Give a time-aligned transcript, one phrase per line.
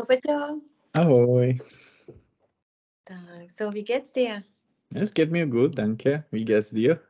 [0.00, 0.62] Čau Petro.
[0.94, 1.60] Ahoi.
[3.50, 4.42] So, wie geht's dir?
[4.94, 6.24] Es geht mir gut, danke.
[6.30, 7.02] Wie geht's dir?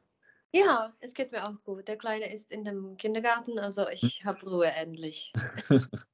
[0.53, 1.87] Ja, es geht mir auch gut.
[1.87, 5.33] Der Kleine ist in dem Kindergarten, also ich habe Ruhe endlich.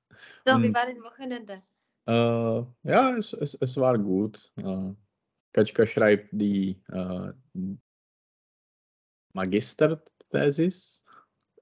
[0.45, 1.63] So, wie war dein Wochenende?
[2.07, 4.53] äh, ja, es, es, es war gut.
[4.59, 4.93] Äh,
[5.53, 7.33] Katschka schreibt die äh,
[9.33, 11.03] Magisterthesis,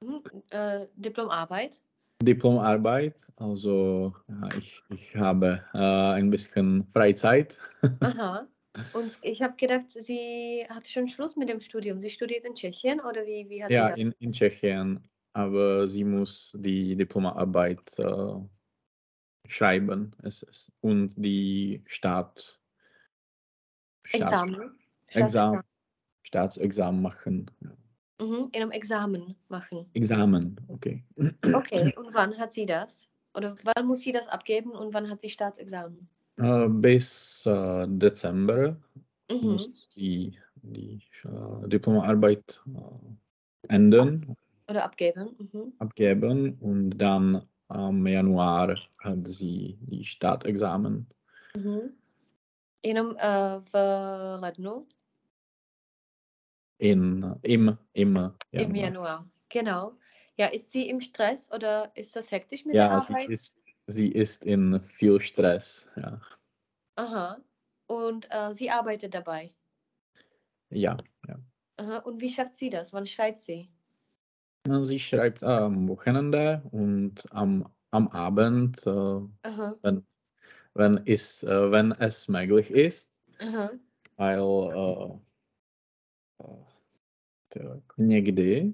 [0.01, 0.21] Mhm,
[0.51, 1.81] äh, Diplomarbeit.
[2.23, 3.27] Diplomarbeit.
[3.37, 7.59] Also ja, ich, ich habe äh, ein bisschen Freizeit.
[8.01, 8.47] Aha.
[8.93, 12.01] Und ich habe gedacht, sie hat schon Schluss mit dem Studium.
[12.01, 13.99] Sie studiert in Tschechien oder wie, wie hat sie Ja, das?
[13.99, 15.01] in, in Tschechien.
[15.33, 18.35] Aber sie muss die Diplomarbeit äh,
[19.47, 22.61] schreiben es, es, und die Staat,
[24.05, 24.53] Staats, Examen?
[24.55, 24.79] Examen,
[25.09, 25.63] Staatsexamen.
[26.23, 27.51] Staatsexamen machen.
[27.61, 27.71] Ja.
[28.21, 29.87] Mhm, in einem Examen machen.
[29.95, 31.03] Examen, okay.
[31.53, 33.09] Okay, und wann hat sie das?
[33.37, 36.09] Oder wann muss sie das abgeben und wann hat sie Staatsexamen?
[36.37, 38.77] Äh, bis äh, Dezember
[39.31, 39.49] Mhm.
[39.49, 42.61] muss sie die äh, Diplomarbeit
[43.69, 44.37] enden,
[44.71, 45.37] Oder abgeben.
[45.39, 45.73] Mhm.
[45.79, 51.07] abgeben und dann am Januar hat sie die Staatsexamen.
[51.57, 51.93] Mhm.
[52.85, 53.73] Jenom uh, v
[54.41, 54.87] lednu,
[56.79, 58.17] In, im, im
[58.51, 58.77] im Januar.
[58.77, 59.31] Januar.
[59.49, 59.93] Genau.
[60.37, 63.31] Ja, ist sie im Stress oder ist das hektisch mit der Ja, sie Arbeit?
[63.31, 65.89] ist, sie ist in viel Stress.
[65.97, 66.21] Ja,
[66.97, 67.39] Aha.
[67.87, 69.51] Und äh, sie arbeitet dabei.
[70.71, 70.97] ja.
[71.29, 71.39] ja.
[71.77, 71.99] Aha.
[71.99, 72.93] Und wie schafft sie das?
[72.93, 73.69] Wann schreibt sie?
[74.81, 79.21] Sie schreibt am Wochenende und am, am Abend, äh,
[79.83, 80.07] wenn,
[80.75, 83.71] wenn, es, äh, wenn es möglich ist, Aha.
[84.17, 85.14] weil äh,
[87.55, 88.73] tak, někdy,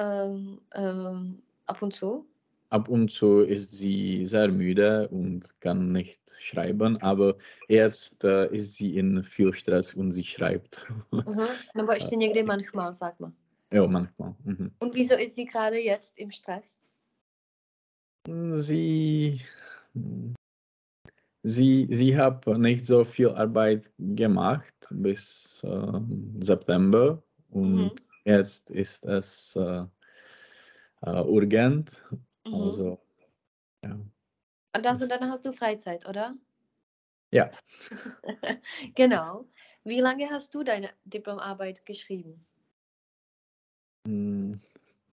[0.00, 2.24] Ähm, ähm, ab und zu.
[2.70, 7.34] ab und zu ist sie sehr müde und kann nicht schreiben, aber
[7.68, 10.86] jetzt äh, ist sie in viel Stress und sie schreibt.
[11.12, 11.48] Aha.
[11.76, 13.32] Nebo ještě někdy manchmal, sag mal.
[13.72, 14.34] ja, manchmal.
[14.44, 14.70] Mhm.
[14.78, 16.80] Und wieso ist sie gerade jetzt im Stress?
[18.52, 19.40] Sie,
[21.42, 26.00] sie, sie hat nicht so viel Arbeit gemacht bis äh,
[26.40, 27.92] September und Mhm.
[28.24, 29.84] jetzt ist es äh,
[31.02, 32.04] äh, urgent.
[32.46, 32.54] Mhm.
[32.54, 32.98] Also,
[33.84, 33.92] ja.
[34.76, 36.36] Und es- dann hast du Freizeit, oder?
[37.30, 37.50] Ja.
[38.94, 39.48] genau.
[39.84, 42.44] Wie lange hast du deine Diplomarbeit geschrieben?
[44.06, 44.54] mm,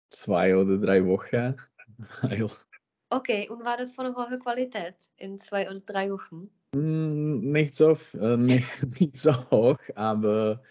[0.08, 1.56] zwei oder drei Wochen.
[3.10, 6.50] Okay, und war das von hoher Qualität in zwei oder drei Wochen?
[6.74, 10.62] mm, nicht, so, äh, nicht, nicht so hoch, aber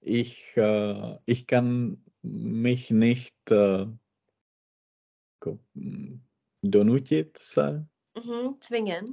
[0.00, 3.86] ich, äh, ich kann mich nicht äh,
[5.74, 6.20] mm,
[6.62, 9.04] donutit se Mhm, zwingen.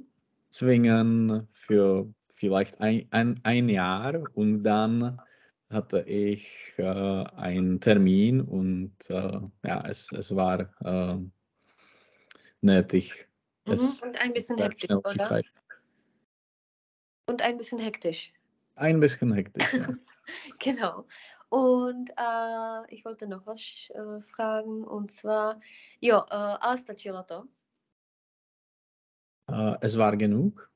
[0.50, 5.20] zwingen für vielleicht ein, ein, ein Jahr und dann
[5.70, 11.18] hatte ich äh, einen Termin und äh, ja, es, es war äh,
[12.62, 13.28] nötig.
[13.66, 13.74] Mhm.
[13.74, 15.42] Und ein bisschen hektisch, oder?
[17.30, 18.34] Und ein bisschen hektisch.
[18.78, 19.74] Ein bisschen hektisch.
[19.74, 19.90] Ja.
[20.60, 21.06] Genau.
[21.50, 25.60] Und äh, ich wollte noch was äh, fragen und zwar,
[26.02, 27.46] jo, äh, ale stačilo to?
[29.50, 30.70] Äh, es war genug.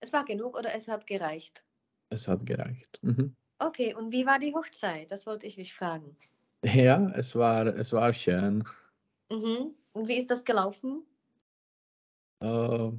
[0.00, 1.64] Es war genug oder es hat gereicht?
[2.10, 2.98] Es hat gereicht.
[3.02, 3.36] Mhm.
[3.60, 5.10] Okay, und wie war die Hochzeit?
[5.10, 6.16] Das wollte ich dich fragen.
[6.64, 8.64] Ja, es war, es war schön.
[9.30, 9.74] Mhm.
[9.92, 11.04] Und wie ist das gelaufen?
[12.40, 12.90] Äh,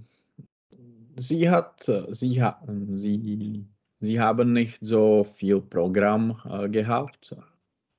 [1.18, 3.68] sie hat, äh, sie, ha sie,
[4.00, 7.36] sie haben nicht so viel Programm äh, gehabt,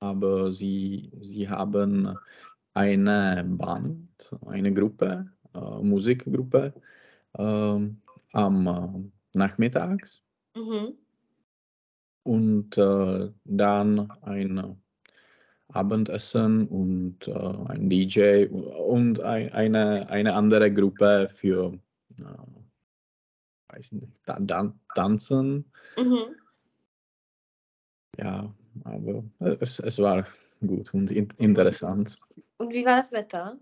[0.00, 2.16] aber sie, sie haben
[2.74, 6.72] eine Band, eine Gruppe, äh, Musikgruppe
[7.38, 8.00] ähm,
[8.32, 10.22] am äh, Nachmittags
[10.56, 10.96] Mhm.
[12.24, 14.76] und äh, dann ein
[15.68, 17.32] Abendessen und äh,
[17.68, 21.78] ein DJ und ein, eine, eine andere Gruppe für
[22.18, 22.24] äh,
[23.72, 25.64] weiß nicht, Dan Dan Tanzen.
[25.96, 26.36] Mhm.
[28.18, 30.26] Ja, aber es, es war
[30.60, 32.20] gut und in interessant.
[32.58, 33.58] Und wie war das Wetter?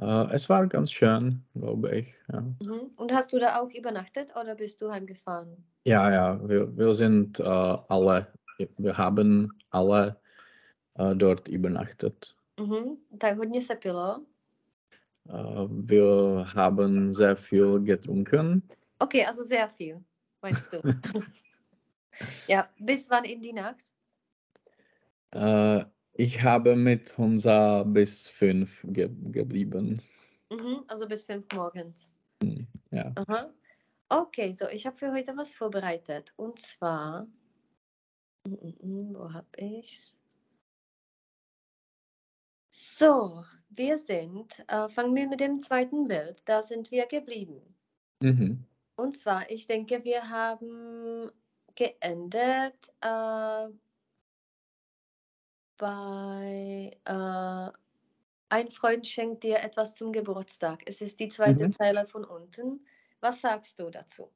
[0.00, 2.14] Äh, es war ganz schön, glaube ich.
[2.32, 2.90] Ja, Mhm.
[2.96, 5.64] Und hast du da auch übernachtet oder bist du heimgefahren?
[5.84, 8.26] ja, ja wir, wir sind äh, alle,
[8.76, 10.20] wir haben alle
[10.94, 12.34] äh, dort übernachtet.
[12.60, 12.98] Mhm.
[13.18, 14.26] Tak hodně se pilo.
[15.28, 18.62] Äh, wir haben sehr viel getrunken.
[18.98, 20.02] Okay, also sehr viel,
[20.40, 20.80] meinst du?
[22.48, 23.92] ja, bis wann in die Nacht?
[25.32, 25.84] Äh,
[26.14, 30.00] ich habe mit Hunza bis fünf ge geblieben.
[30.50, 32.10] Mhm, also bis fünf morgens.
[32.90, 33.12] Ja.
[33.14, 33.52] Aha.
[34.08, 36.32] Okay, so ich habe für heute was vorbereitet.
[36.36, 37.26] Und zwar,
[38.46, 40.18] mm, mm, mm, wo habe ich's?
[42.98, 46.42] So, wir sind, äh, fangen wir mit dem zweiten Bild.
[46.46, 47.62] Da sind wir geblieben.
[48.20, 48.64] Mhm.
[48.96, 51.30] Und zwar, ich denke, wir haben
[51.76, 53.68] geendet äh,
[55.76, 57.70] bei äh,
[58.48, 60.82] ein Freund schenkt dir etwas zum Geburtstag.
[60.86, 61.72] Es ist die zweite Mhm.
[61.74, 62.80] Zeile von unten.
[63.20, 64.28] Was sagst du dazu?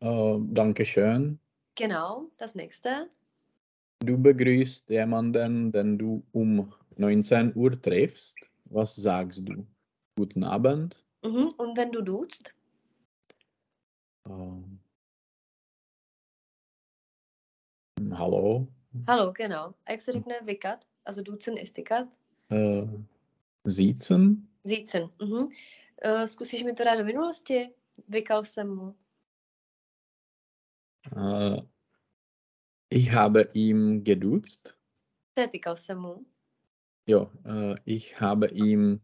[0.00, 1.38] Äh, Dankeschön.
[1.76, 3.08] Genau, das nächste.
[4.00, 8.36] Du begrüßt jemanden, den du um 19 Uhr triffst.
[8.66, 9.66] Was sagst du?
[10.16, 11.04] Guten Abend.
[11.24, 11.52] Mhm.
[11.56, 12.54] Und wenn du duzt?
[14.26, 14.80] Ähm,
[18.12, 18.68] hallo.
[19.06, 19.74] Hallo, genau.
[19.88, 20.86] Jak se řekne vykat?
[21.04, 22.18] Also ducen ist tykat.
[22.50, 22.86] Äh,
[23.64, 24.48] sitzen.
[24.64, 25.10] Zícen.
[25.20, 25.48] Mhm.
[26.04, 27.74] Uh, zkusíš mi to dát do minulosti?
[28.08, 28.94] Vykal jsem mu.
[31.16, 31.62] Äh,
[32.90, 34.78] ich habe ihm geduzt.
[35.36, 36.24] Netykal jsem mu.
[37.10, 39.00] Jo, äh, ich habe ihm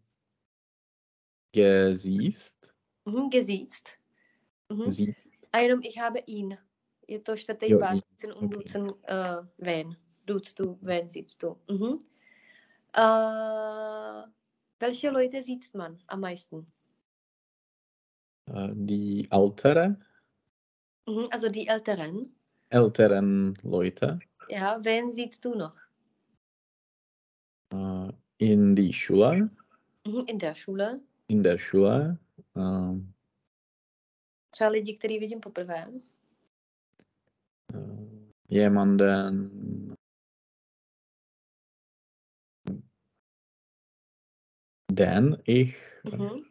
[1.52, 2.72] gesiezt.
[3.04, 3.30] Mhm.
[3.30, 3.98] Gesíct.
[4.68, 4.88] Mhm.
[4.88, 5.48] Siezt.
[5.50, 6.56] A jenom ich habe ihn.
[7.08, 8.00] Je to čtvrtý Jo, ihn.
[8.02, 8.62] Zícen und Okay.
[8.62, 9.96] ducen uh, ven.
[10.24, 11.58] Duzt du, ven sitzt du.
[11.68, 11.98] Mhm.
[12.96, 14.26] Uh,
[14.78, 16.66] welche Leute sieht man am meisten?
[18.46, 19.96] Äh, die ältere,
[21.08, 21.26] Mhm.
[21.30, 22.34] Also die Älteren.
[22.70, 24.18] älteren Leute
[24.48, 25.85] Ja, wen siehst du noch?
[28.40, 29.50] Äh, in die Schule,
[30.06, 30.24] Mhm.
[30.28, 31.00] In der Schule.
[31.28, 32.18] in der Schule.
[32.56, 33.12] ähm,
[34.50, 36.00] Třeba lidi, který vidím poprvé.
[37.74, 39.96] äh, jemanden
[44.90, 46.44] den ich Mhm.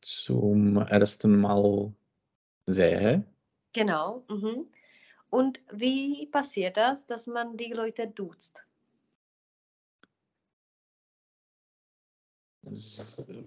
[0.00, 1.92] zum ersten Mal
[2.66, 3.24] sehe.
[3.72, 4.24] Genau.
[4.30, 4.66] Mhm.
[5.30, 8.66] Und wie passiert das, dass man die Leute duzt?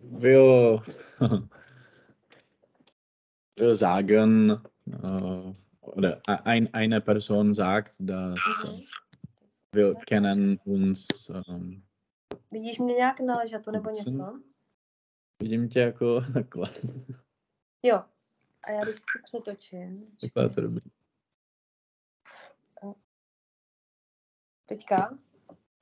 [0.04, 0.82] Will,
[3.58, 4.52] will sagen,
[4.92, 8.82] äh, oder e- ein, eine Person sagt, dass Mhm.
[9.74, 11.84] wir kennen uns, ähm,
[12.52, 14.40] Vidíš mě nějak na ležatu nebo něco?
[15.42, 16.70] vidím tě jako takhle,
[17.84, 18.04] Jo.
[18.64, 20.18] A já když si přetočím.
[20.22, 20.92] takhle je to dobrý.
[24.66, 25.18] Teďka?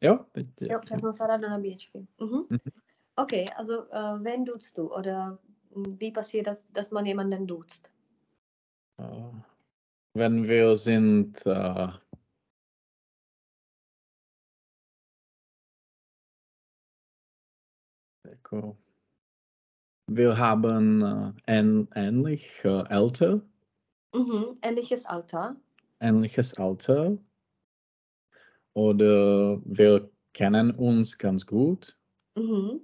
[0.02, 0.48] Jo, teď.
[0.62, 2.08] Jo, já jsem se do nabíječky.
[2.20, 2.48] Mhm.
[3.16, 4.94] Okay, also äh, wen duzt du?
[4.94, 5.40] Oder
[5.76, 7.90] mm, wie passiert das, dass man jemanden duzt?
[8.98, 9.32] Äh,
[10.16, 11.88] wenn wir sind, äh,
[20.08, 23.42] wir haben äh, ähn, ähnlich äh, älter,
[24.16, 24.58] Mhm.
[24.62, 25.56] Ähnliches Alter.
[26.00, 27.18] ähnliches Alter
[28.76, 31.98] oder wir kennen uns ganz gut,
[32.36, 32.82] Mhm.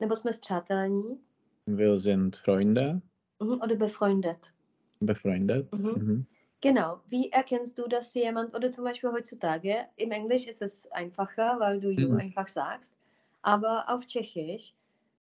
[0.00, 1.20] Nebo jsme spřátelní.
[1.66, 3.00] wir sind Freunde,
[3.40, 3.60] Mhm.
[3.60, 4.52] Oder befreundet.
[5.00, 5.72] befreundet.
[5.72, 5.90] Mhm.
[5.90, 6.26] Mhm.
[6.60, 7.00] Genau.
[7.08, 11.80] Wie erkennst du, dass jemand, oder zum Beispiel heutzutage, im Englisch ist es einfacher, weil
[11.80, 12.20] du you Mhm.
[12.20, 12.94] einfach sagst,
[13.42, 14.74] aber auf Tschechisch,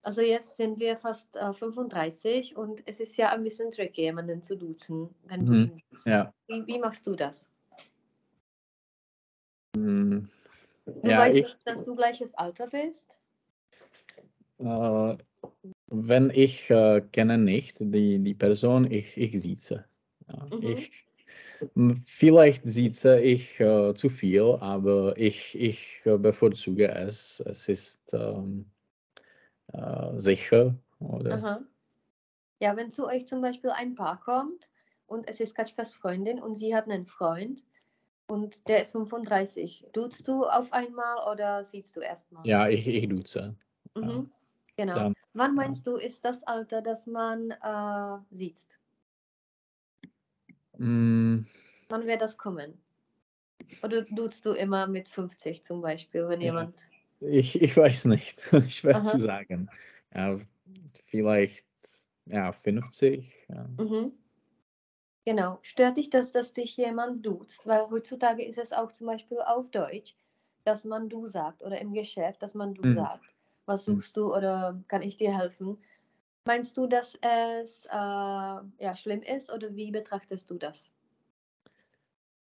[0.03, 4.41] also jetzt sind wir fast äh, 35 und es ist ja ein bisschen tricky, jemanden
[4.41, 5.71] zu duzen, du Mhm.
[6.05, 7.49] Ja, Wie, wie machst du das?
[9.77, 10.27] mm,
[10.85, 13.07] Du ja weißt, ich, dass du gleiches Alter bist?
[14.61, 15.17] Äh,
[15.87, 19.85] wenn ich äh, kenne nicht die, die Person, ich, ich sitze.
[20.31, 20.67] Ja, Mhm.
[20.67, 21.05] ich,
[22.05, 27.41] vielleicht sitze ich äh, zu viel, aber ich, ich äh, bevorzuge es.
[27.45, 28.65] Es ist ähm,
[29.73, 30.75] äh, sicher.
[30.99, 31.33] Oder?
[31.33, 31.65] Aha.
[32.61, 34.69] Ja, wenn zu euch zum Beispiel ein Paar kommt
[35.07, 37.65] und es ist Katschkas Freundin und sie hat einen Freund
[38.27, 42.47] und der ist 35, duzt du auf einmal oder siehst du erstmal?
[42.47, 43.55] Ja, ich, ich duze.
[43.95, 44.31] Mhm.
[44.81, 44.95] Genau.
[44.95, 48.79] Dann, Wann meinst du, ist das Alter, das man äh, sieht?
[50.79, 51.45] Mm,
[51.89, 52.81] Wann wird das kommen?
[53.83, 56.47] Oder duzt du immer mit 50 zum Beispiel, wenn Ja.
[56.47, 56.75] jemand.
[57.19, 58.41] ich, ich weiß nicht.
[58.71, 59.03] Schwer Aha.
[59.03, 59.69] zu sagen.
[60.15, 60.35] Ja,
[61.05, 61.67] vielleicht
[62.25, 63.45] ja, 50.
[63.49, 63.67] Ja.
[63.77, 64.13] Mhm.
[65.25, 65.59] Genau.
[65.61, 67.67] Stört dich das, dass dich jemand duzt?
[67.67, 70.15] Weil heutzutage ist es auch zum Beispiel auf Deutsch,
[70.63, 72.93] dass man du sagt oder im Geschäft, dass man du Mhm.
[72.93, 73.30] sagt.
[73.65, 73.95] Was Mhm.
[73.95, 75.77] suchst du oder kann ich dir helfen?
[76.45, 80.89] Meinst du, dass es äh, ja, schlimm ist oder wie betrachtest du das?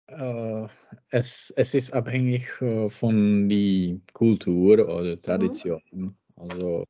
[0.06, 0.66] Äh,
[1.10, 6.16] es, es ist abhängig äh, von die Kultur oder Tradition.
[6.37, 6.84] Also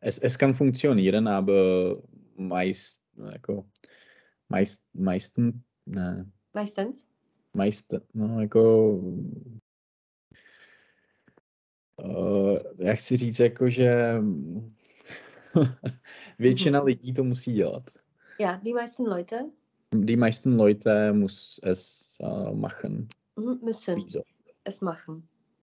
[0.00, 2.02] es, es kann funktionieren, aber
[2.36, 3.66] meist, jako,
[4.48, 5.64] meist, meisten,
[6.52, 7.06] Meistens?
[7.54, 9.00] meist, jako,
[12.04, 14.14] uh, já chci říct, jako, že
[16.38, 16.86] většina Mhm.
[16.86, 17.90] lidí to musí dělat.
[18.38, 19.50] Ja, die meisten Leute
[19.94, 23.08] Die meisten Leute muss es uh, machen.
[23.36, 24.22] müssen Wieso?
[24.64, 25.28] es machen.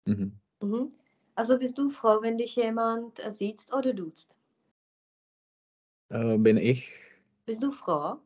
[0.06, 0.38] Mhm.
[0.62, 0.92] Mhm.
[1.34, 4.34] Also bist du froh, wenn dich jemand sieht oder duzt?
[6.10, 6.92] Äh, bin ich
[7.46, 8.20] Bist du froh?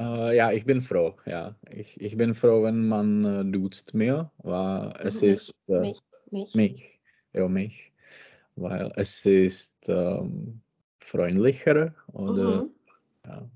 [0.00, 1.56] Äh, ja, ich bin froh, ja.
[1.70, 5.98] Ich, ich bin froh, wenn man duzt mir, weil es Mhm, ist äh, Mich?
[6.30, 6.54] Mich?
[6.54, 6.97] mich,
[7.32, 7.92] ja, mich,
[8.56, 10.60] weil es ist ähm,
[11.00, 12.70] freundlicher oder Mhm.
[13.24, 13.50] ja.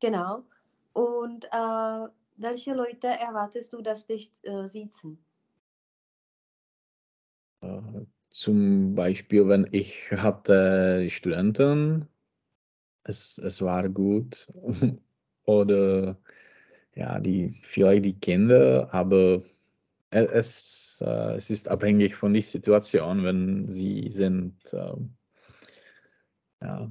[0.00, 0.44] Genau.
[0.92, 5.18] Und äh, welche Leute erwartest du, dass dich äh, siezen?
[7.60, 12.08] Äh, zum Beispiel, wenn ich hatte Studenten,
[13.04, 14.48] es, es war gut.
[15.44, 16.18] Oder
[16.94, 19.42] ja, die, vielleicht die Kinder, aber
[20.10, 25.16] es, äh, es ist abhängig von der Situation, wenn sie sind, ähm,
[26.60, 26.90] ja,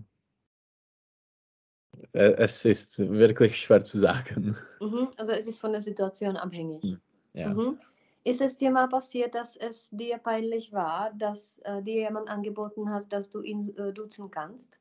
[2.14, 4.56] E- es ist wirklich schwer zu sagen.
[4.80, 5.10] Mhm.
[5.18, 6.84] Also es ist von der Situation abhängig.
[6.84, 7.02] Hm,
[7.34, 7.50] Ja.
[7.50, 7.80] Mhm.
[8.24, 12.90] Ist es dir mal passiert, dass es dir peinlich war, dass äh, dir jemand angeboten
[12.90, 14.80] hat, dass du ihn äh, duzen kannst?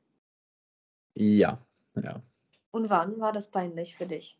[1.15, 1.65] Ja,
[1.95, 2.21] ja.
[2.71, 4.37] Und wann war das peinlich für dich?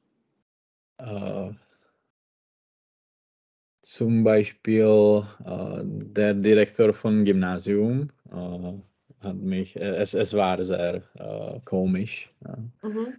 [3.88, 8.74] Zum Beispiel äh, der Direktor von Gymnasium äh,
[9.22, 12.29] hat mich, äh, es, es war sehr äh, komisch.
[12.44, 12.58] Ja.
[12.89, 13.13] Mhm.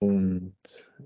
[0.00, 0.54] Und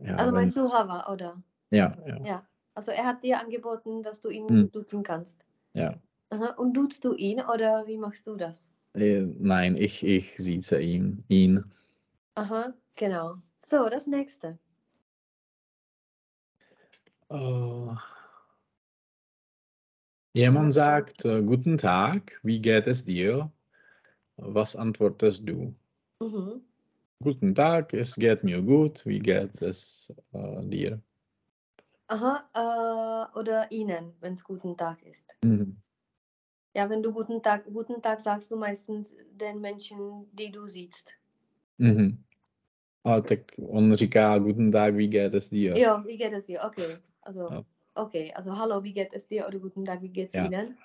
[0.05, 1.41] ja, Also du Hava, oder?
[1.71, 2.47] ja, ja, Ja.
[2.75, 4.73] Also er hat dir angeboten, dass du ihn Hm.
[4.73, 5.45] duzen kannst.
[5.75, 5.95] ja.
[6.31, 6.55] Aha.
[6.57, 8.69] Und duzt du ihn oder wie machst du das?
[8.95, 11.65] Äh, Nein, ich, ich sieze ihn, ihn.
[12.35, 13.37] Aha, genau.
[13.65, 14.59] So, das nächste.
[17.29, 17.95] Äh,
[20.35, 23.51] jemand sagt, äh, guten Tag, wie geht es dir?
[24.37, 25.75] Was antwortest du?
[26.21, 26.63] Mhm.
[27.23, 31.01] Guten Tag, es geht mir gut, wie geht es äh, dir?
[32.09, 35.25] Aha, äh, oder ihnen, wenn es guten Tag ist.
[35.43, 35.77] Mhm.
[36.75, 41.11] Ja, wenn du guten Tag, guten Tag sagst du meistens den Menschen, die du siehst.
[41.79, 42.23] Mhm.
[43.03, 45.77] A tak on říká, guten Tag, wie geht es dir?
[45.77, 46.63] Ja, wie geht es dir?
[46.65, 47.65] Okay, also Ja.
[47.95, 50.47] okay, also hallo, wie geht es dir oder guten Tag, wie geht's Ja.
[50.47, 50.79] Ihnen?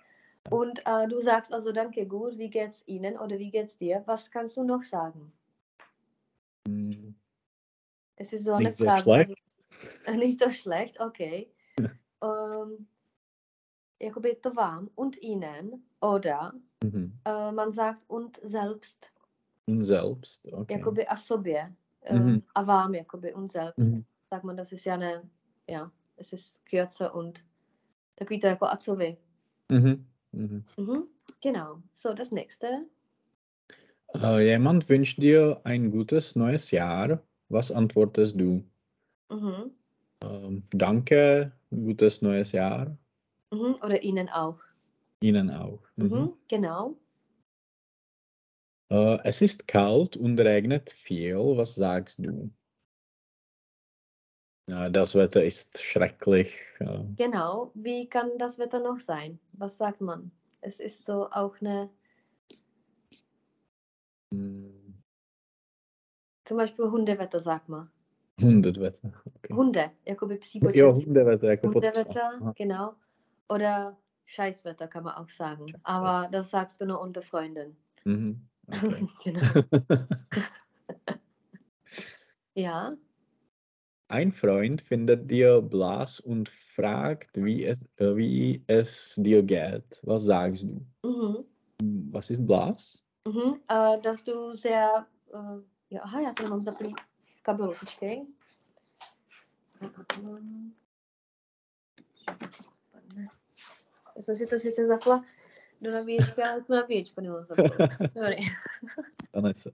[0.50, 4.04] Und äh, du sagst also danke gut, wie geht's Ihnen oder wie geht's dir?
[4.08, 5.32] Was kannst du noch sagen?
[6.68, 7.14] Hm,
[8.18, 9.02] Es ist so eine Nicht so Frage.
[9.02, 9.44] schlecht.
[10.06, 11.52] Also, nicht so schlecht, okay.
[12.24, 12.88] ähm,
[14.00, 17.14] jakoby to vám und Ihnen oder Mhm.
[17.26, 19.12] äh, man sagt und selbst,
[19.68, 20.76] Und selbst, okay.
[20.76, 22.44] jakoby a sobě äh, Mhm.
[22.56, 23.80] a vám jakoby und selbst.
[23.80, 24.06] Mhm.
[24.30, 25.30] Sagt man, das ist ja eine,
[25.68, 27.40] ja, es ist kürzer und
[28.16, 29.18] takový to jako a co vy.
[29.70, 30.06] Mhm.
[30.32, 30.64] Mhm.
[30.78, 31.08] Mhm.
[31.42, 31.82] Genau.
[31.96, 32.68] So, das nächste.
[34.14, 37.24] Äh, jemand wünscht dir ein gutes neues Jahr.
[37.50, 38.64] Was antwortest du?
[39.30, 39.72] Mhm.
[40.24, 42.98] Ähm, danke, gutes neues Jahr.
[43.52, 43.76] Mhm.
[43.82, 44.60] Oder Ihnen auch.
[45.22, 45.82] Ihnen auch.
[45.96, 46.08] Mhm.
[46.08, 46.34] Mhm.
[46.48, 46.98] Genau.
[48.90, 51.38] Äh, es ist kalt und regnet viel.
[51.58, 52.52] Was sagst du?
[54.72, 56.56] Ja, das Wetter ist schrecklich.
[57.18, 57.72] Genau.
[57.74, 59.38] Wie kann das Wetter noch sein?
[59.58, 60.32] Was sagt man?
[60.62, 61.90] Es ist so auch eine,
[64.32, 64.94] hm,
[66.46, 67.92] zum Beispiel Hundewetter, sagt man.
[68.40, 69.12] Hundewetter.
[69.36, 69.54] Okay.
[69.54, 70.78] Hunde, jakoby psí počet.
[70.78, 71.92] Jo, Hundewetter jako pod psa.
[71.92, 72.96] Hundewetter, genau.
[73.50, 75.68] Oder Scheißwetter kann man auch sagen.
[75.68, 75.82] Scheißwetter.
[75.84, 77.76] Aber das sagst du nur unter Freunden.
[78.06, 78.48] Mhm.
[78.68, 79.08] Okay.
[79.24, 79.42] genau.
[82.56, 82.98] Ja.
[84.12, 90.02] Ein Freund findet dir blass und fragt, wie es, äh, wie es dir geht.
[90.04, 90.86] Was sagst du?
[91.08, 91.46] Mhm.
[92.12, 93.06] Was ist blass?
[93.26, 93.62] Mhm.
[93.72, 95.08] Uh, dass du sehr.
[95.34, 96.94] Uh, jo, aha, já tady mám zaplý
[97.42, 98.28] kabelu, počkej.
[104.16, 105.26] Já jsem si to sice zapla
[105.82, 107.88] do nabíječky, ale tu nabíječku nemám zaplou.
[108.18, 108.38] Sorry.
[109.30, 109.72] Stane se.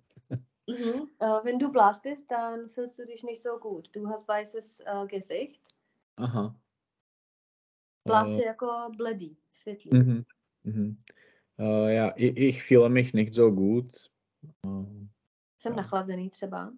[0.68, 1.10] Mhm.
[1.20, 3.90] Uh, wenn du blass bist, dann fühlst du dich nicht so gut.
[3.94, 5.62] Du hast weißes uh, Gesicht.
[6.18, 6.56] Aha.
[8.06, 9.92] Blass Äh, je jako bledý, světlý.
[9.94, 10.26] mhm.
[10.64, 10.98] Mhm.
[11.60, 14.12] Äh, ja, ich, ich fühle mich nicht so gut.
[14.66, 15.08] Äh,
[15.58, 15.78] Jsem jo.
[15.78, 16.74] nachlazený třeba.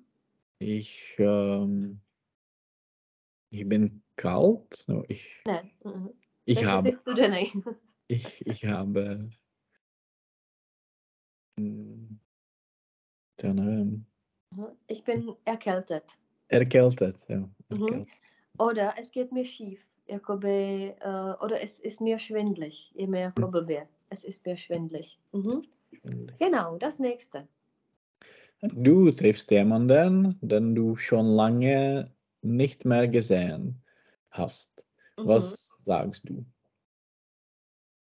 [0.60, 2.00] Ich, ähm,
[3.52, 4.88] ich bin kalt.
[4.88, 5.70] No, ich, Ne.
[5.86, 6.10] Mhm.
[6.46, 7.52] ich Takže habe, jsi studený.
[8.10, 9.30] ich, ich habe,
[11.60, 11.99] Mm,
[13.42, 14.06] Dann ähm,
[14.52, 14.68] Mhm.
[14.88, 16.04] Ich bin erkältet.
[16.48, 17.38] erkältet, ja.
[17.70, 17.82] Mhm.
[17.82, 18.08] Erkältet.
[18.58, 19.86] Oder es geht mir schief.
[20.08, 22.92] Jakoby, äh, oder es ist mir schwindlig.
[22.96, 23.88] Je mehr Jakoby wird.
[24.10, 25.20] Es ist mir schwindlig.
[25.32, 25.68] Mhm.
[26.40, 27.48] Genau, das nächste.
[28.62, 33.82] Du triffst jemanden, den du schon lange nicht mehr gesehen
[34.32, 34.86] hast.
[35.18, 35.28] Mhm.
[35.28, 36.44] Was sagst du?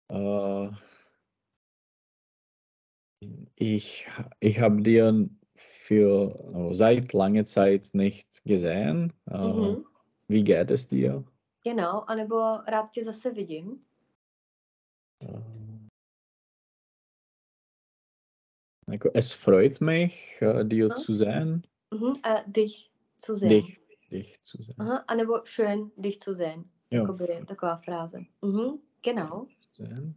[0.08, 0.72] Äh,
[3.56, 4.08] ich
[4.40, 9.14] ich habe dir für oh, seit langer Zeit nicht gesehen.
[9.30, 9.86] Äh, Mhm.
[10.28, 11.24] Wie geht es dir?
[11.64, 13.86] Genau, anebo rád tě zase vidím.
[15.20, 15.40] Äh,
[19.14, 21.68] es freut mich, äh, dir zu sehen.
[21.92, 22.20] Mhm.
[22.24, 23.50] Äh, dich zu sehen.
[23.50, 23.80] Dich,
[24.12, 24.82] dich zu sehen.
[24.82, 26.72] Aha, anebo schön, dich zu sehen.
[26.92, 27.02] Ja.
[27.02, 28.26] Jakoby taková fráze.
[28.42, 28.80] Mhm.
[29.02, 29.48] Genau.
[29.72, 30.16] sehen.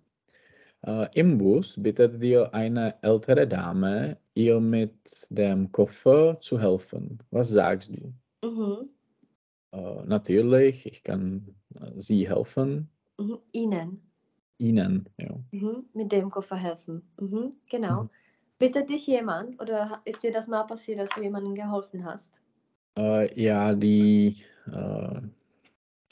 [0.86, 7.18] Äh, Im Bus bittet dir eine ältere Dame, ihr mit dem Koffer zu helfen.
[7.30, 8.12] Was sagst du?
[8.44, 8.88] Mhm.
[9.72, 12.88] Äh, natürlich, ich kann äh, sie helfen.
[13.18, 13.38] Mhm.
[13.52, 14.02] Ihnen.
[14.58, 15.34] Ihnen, ja.
[15.52, 15.84] Mhm.
[15.94, 17.02] Mit dem Koffer helfen.
[17.20, 17.52] Mhm.
[17.70, 18.02] Genau.
[18.04, 18.10] Mhm.
[18.58, 22.40] Bittet dich jemand oder ist dir das mal passiert, dass du jemandem geholfen hast?
[22.98, 25.20] Äh, ja, die, äh,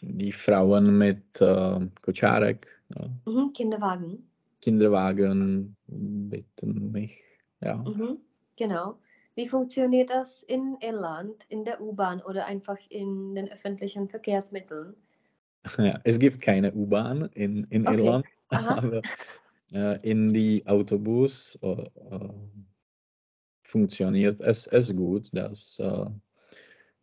[0.03, 3.53] die Frauen mit äh, Koczarek, äh, Mhm.
[3.53, 4.30] Kinderwagen.
[4.61, 7.23] Kinderwagen bitten mich.
[7.61, 7.77] Ja.
[7.77, 8.19] Mhm.
[8.57, 8.99] Genau.
[9.35, 14.95] Wie funktioniert das in Irland, in der U-Bahn oder einfach in den öffentlichen Verkehrsmitteln?
[15.79, 17.97] Ja, es gibt keine U-Bahn in, in Okay.
[17.97, 18.75] Irland, Aha.
[18.79, 19.03] aber
[19.75, 22.29] äh, in die Autobus äh, äh,
[23.63, 26.07] funktioniert es, es gut, dass äh,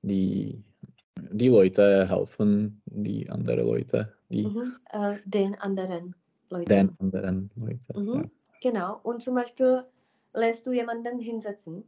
[0.02, 0.64] die,
[1.32, 4.76] die Leute helfen, die anderen Leute, die Mhm.
[4.92, 6.16] Äh, den anderen
[6.50, 6.70] Leuten.
[6.70, 8.04] den anderen Leuten.
[8.06, 8.32] Mhm.
[8.62, 9.00] Genau.
[9.04, 9.84] Und zum Beispiel
[10.34, 11.84] lässt du jemanden hinsetzen.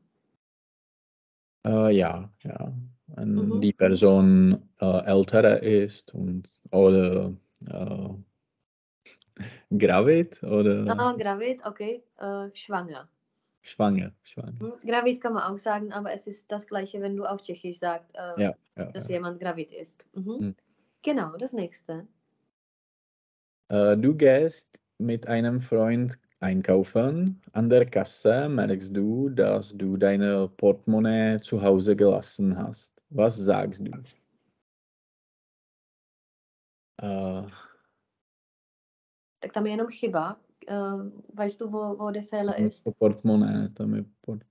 [1.65, 1.89] Ja.
[1.89, 2.73] Äh, ja, ja.
[3.07, 3.61] Wenn Mhm.
[3.61, 7.33] die Person äh, älter ist und oder
[7.65, 8.09] äh,
[9.77, 12.03] gravid oder Ah, gravid, okay.
[12.17, 13.09] Äh, schwanger.
[13.61, 14.11] schwanger.
[14.23, 14.53] schwanger.
[14.61, 14.73] Mhm.
[14.87, 18.13] Gravid kann man auch sagen, aber es ist das gleiche, wenn du auf Tschechisch sagst,
[18.15, 19.15] äh, Ja, ja, dass ja.
[19.15, 20.05] jemand gravid ist.
[20.13, 20.37] Mhm.
[20.39, 20.55] Mhm.
[21.01, 22.07] Genau, das nächste.
[23.69, 27.41] Äh, du gehst mit einem Freund einkaufen.
[27.53, 33.01] An der Kasse merkst du, dass du deine Portemonnaie zu Hause gelassen hast.
[33.09, 33.91] Was sagst du?
[37.01, 37.43] Äh,
[39.41, 40.37] Tak tam je jenom chyba.
[40.67, 40.73] Äh,
[41.33, 42.83] weißt du, wo, wo der Fehler ist?
[42.97, 44.43] Portemonnaie, tam je port...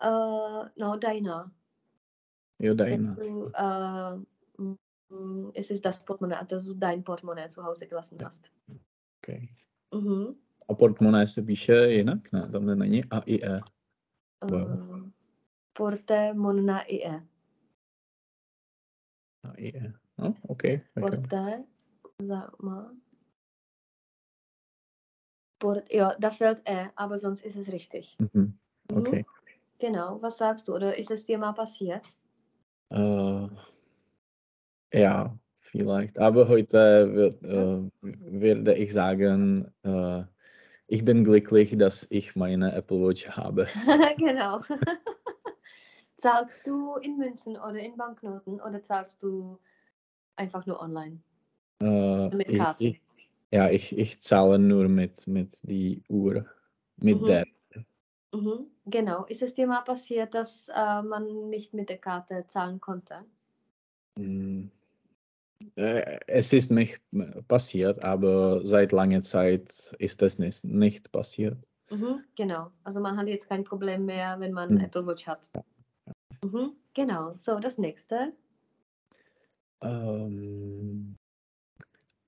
[0.00, 1.50] Äh, no, deiner.
[2.58, 3.14] Jo, Wenn deine.
[3.14, 3.52] du,
[4.58, 4.78] m-
[5.54, 8.50] es ist das Portemonnaie, du dein Portemonnaie zu Hause gelassen hast.
[9.22, 9.48] Okay.
[9.92, 10.36] Mhm.
[10.68, 12.32] A portemonnaie se píše jinak?
[12.32, 13.60] Ne, tam není A i E.
[14.50, 15.06] Wow.
[15.06, 15.10] Äh,
[15.72, 17.22] Porte monna ie.
[19.42, 19.92] A i E.
[20.18, 20.78] No, jo.
[21.00, 21.64] Porte,
[22.62, 22.96] mal.
[25.58, 28.16] Port, ja, da fehlt E, aber sonst ist es richtig.
[28.18, 28.58] Mhm.
[28.90, 28.98] Mhm.
[28.98, 29.24] Okay.
[29.78, 30.74] Genau, was sagst du?
[30.74, 32.06] Oder ist es dir mal passiert?
[32.90, 33.48] Äh,
[34.92, 36.18] ja, vielleicht.
[36.18, 40.22] Aber heute wird, äh, werde ich sagen, äh,
[40.88, 43.66] ich bin glücklich, dass ich meine Apple Watch habe.
[44.18, 44.60] genau.
[46.16, 49.58] zahlst du in Münzen oder in Banknoten oder zahlst du
[50.36, 51.20] einfach nur online?
[51.80, 52.84] Äh, Mit ich, Karte.
[52.84, 53.00] ich,
[53.50, 56.46] ja, ich, ich zahle nur mit, mit die Uhr.
[56.96, 57.26] Mit Mhm.
[57.26, 57.46] der.
[58.32, 58.66] Mhm.
[58.86, 59.24] Genau.
[59.26, 63.24] Ist es dir mal passiert, dass äh, man nicht mit der Karte zahlen konnte?
[64.18, 64.68] Mm.
[65.76, 67.00] Äh, Es ist nicht
[67.48, 71.58] passiert, aber seit langer Zeit ist es nicht, nicht passiert.
[71.90, 72.24] Mhm.
[72.36, 72.70] Genau.
[72.84, 74.80] Also man hat jetzt kein Problem mehr, wenn man Mhm.
[74.80, 75.50] Apple Watch hat.
[76.42, 76.72] Mhm.
[76.94, 77.34] Genau.
[77.38, 78.32] So, das nächste.
[79.82, 81.16] Ähm,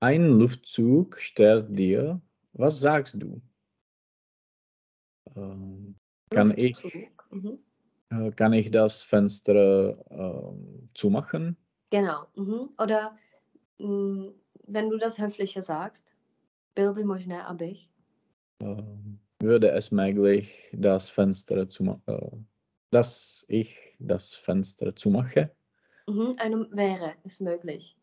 [0.01, 2.21] ein Luftzug stört dir.
[2.53, 3.41] Was sagst du?
[5.35, 5.95] Ähm,
[6.29, 7.27] kann, ich, Luftzug.
[7.31, 7.59] Mhm.
[8.11, 11.57] äh, kann ich das Fenster ähm, zumachen?
[11.91, 12.27] Genau.
[12.35, 12.69] Mhm.
[12.77, 13.17] Oder
[13.79, 14.31] mh,
[14.67, 16.03] wenn du das höflicher sagst,
[16.75, 17.89] byl by možné, abych.
[18.61, 22.31] Ähm, würde es möglich, das Fenster zu äh,
[22.91, 25.51] dass ich das Fenster zumache?
[26.07, 26.35] Mhm.
[26.37, 27.95] Einem wäre es möglich.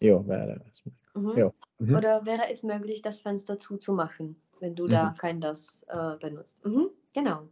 [0.00, 0.82] Ja, wäre es.
[1.14, 1.36] Mhm.
[1.36, 1.52] Ja.
[1.78, 1.96] Mhm.
[1.96, 5.14] Oder wäre es möglich, das Fenster zuzumachen, wenn du da Mhm.
[5.16, 6.56] kein das äh, benutzt?
[6.64, 6.90] Mhm.
[7.12, 7.48] Genau.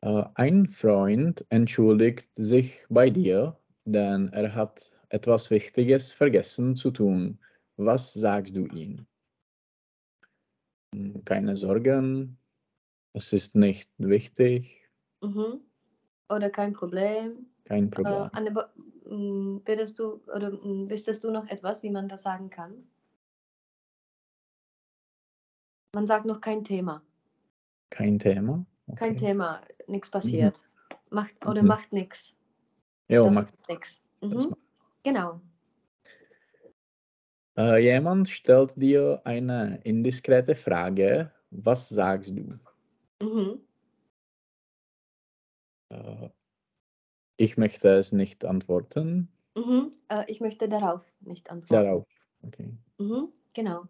[0.00, 3.56] Äh, ein Freund entschuldigt sich bei dir,
[3.92, 7.38] denn er hat etwas Wichtiges vergessen zu tun.
[7.76, 9.06] Was sagst du ihm?
[10.94, 12.38] Hm, Keine Sorgen.
[13.14, 14.84] Es ist nicht wichtig,
[15.20, 15.60] Mhm.
[16.28, 17.46] Oder kein Problem.
[17.64, 18.28] kein Äh, Problem.
[18.32, 22.50] Anne, bo- m, würdest du oder m, wüsstest du noch etwas, wie man das sagen
[22.50, 22.86] kann?
[25.94, 27.02] Man sagt noch kein Thema.
[27.90, 28.64] Kein Thema.
[28.94, 29.26] Kein Okay.
[29.26, 30.68] Thema, nichts passiert.
[31.10, 31.68] Macht oder Mhm.
[31.68, 32.34] macht nichts.
[33.08, 34.00] Ja, Das macht nichts.
[34.20, 34.54] Mhm.
[35.02, 35.40] Genau.
[37.56, 41.32] Äh, jemand stellt dir eine indiskrete Frage.
[41.50, 42.58] Was sagst du?
[43.22, 43.60] Mhm.
[45.88, 46.28] Äh,
[47.36, 49.32] ich möchte es nicht antworten.
[49.56, 49.92] Mhm.
[50.08, 51.84] Äh, ich möchte darauf nicht antworten.
[51.84, 52.06] Darauf.
[52.42, 52.76] Okay.
[52.98, 53.32] Mhm.
[53.54, 53.86] Genau.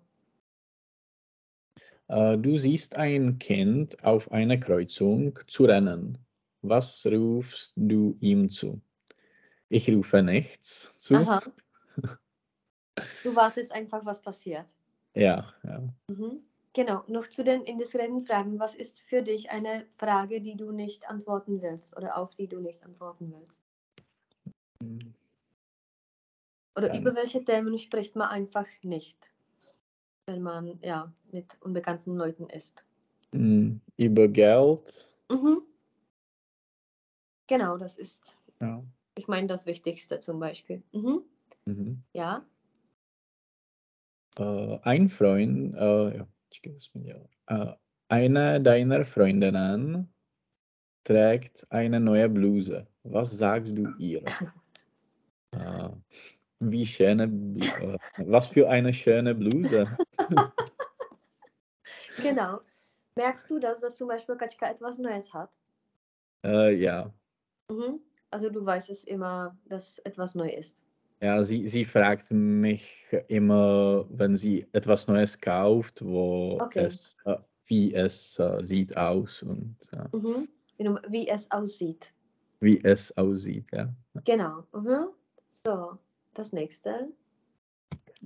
[2.08, 6.18] Äh, du siehst ein Kind auf einer Kreuzung zu rennen.
[6.62, 8.80] Was rufst du ihm zu?
[9.68, 11.16] Ich rufe nichts zu.
[11.16, 11.40] Aha.
[13.22, 14.66] Du wartest einfach, was passiert.
[15.14, 15.82] Ja, ja.
[16.08, 16.42] Mhm.
[16.72, 18.58] Genau, noch zu den indiskreten Fragen.
[18.58, 22.60] Was ist für dich eine Frage, die du nicht antworten willst oder auf die du
[22.60, 23.60] nicht antworten willst?
[26.76, 27.00] Oder Ähm.
[27.00, 29.16] über welche Themen spricht man einfach nicht,
[30.26, 32.84] wenn man ja mit unbekannten Leuten ist?
[33.32, 35.16] Mm, Über Geld.
[35.30, 35.62] Mhm.
[37.48, 38.82] Genau, das ist, Ja.
[39.18, 40.82] Ich meine, das Wichtigste zum Beispiel.
[40.92, 41.22] Mhm.
[41.66, 42.02] Mhm.
[42.12, 42.46] Ja.
[44.38, 47.72] Äh, ein Freund, äh, ja, ich gebe es mir, ja.
[47.72, 47.76] Äh,
[48.08, 50.08] eine deiner Freundinnen
[51.02, 52.86] trägt eine neue Bluse.
[53.02, 54.22] Was sagst du ihr?
[55.52, 55.88] äh,
[56.60, 59.86] wie schöne, Bl- äh, was für eine schöne Bluse.
[62.20, 62.60] Genau.
[63.14, 65.50] Merkst du, dass das zum Beispiel Katschka etwas Neues hat?
[66.44, 67.12] Äh, ja,
[67.70, 68.00] Mhm.
[68.30, 70.84] Also du weißt es immer, dass etwas neu ist.
[71.22, 76.84] ja sie, sie fragt mich immer, wenn sie etwas Neues kauft, wo Okay.
[76.86, 77.36] es, äh,
[77.66, 80.48] wie es äh, sieht aus und äh, Mhm.
[80.78, 82.12] Genau, Wie es aussieht.
[82.60, 83.66] wie es aussieht.
[83.72, 83.92] Ja.
[84.24, 84.62] Genau.
[84.72, 85.08] Mhm.
[85.50, 85.98] So,
[86.34, 87.08] das nächste.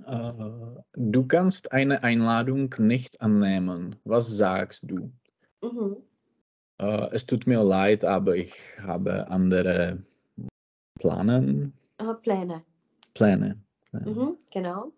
[0.05, 0.33] Äh,
[0.93, 3.95] du kannst eine Einladung nicht annehmen.
[4.03, 5.11] Was sagst du?
[5.63, 5.97] Mhm.
[6.83, 10.03] Äh, es tut mir leid, aber ich habe andere
[10.99, 12.63] Planen, Aha, Pläne.
[13.13, 13.61] Pläne.
[13.89, 14.05] Pläne.
[14.05, 14.37] Mhm.
[14.51, 14.91] Genau.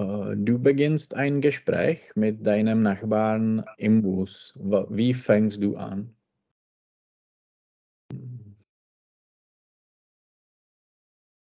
[0.00, 4.54] Äh, du beginnst ein Gespräch mit deinem Nachbarn im Bus.
[4.56, 6.14] Wie fängst du an?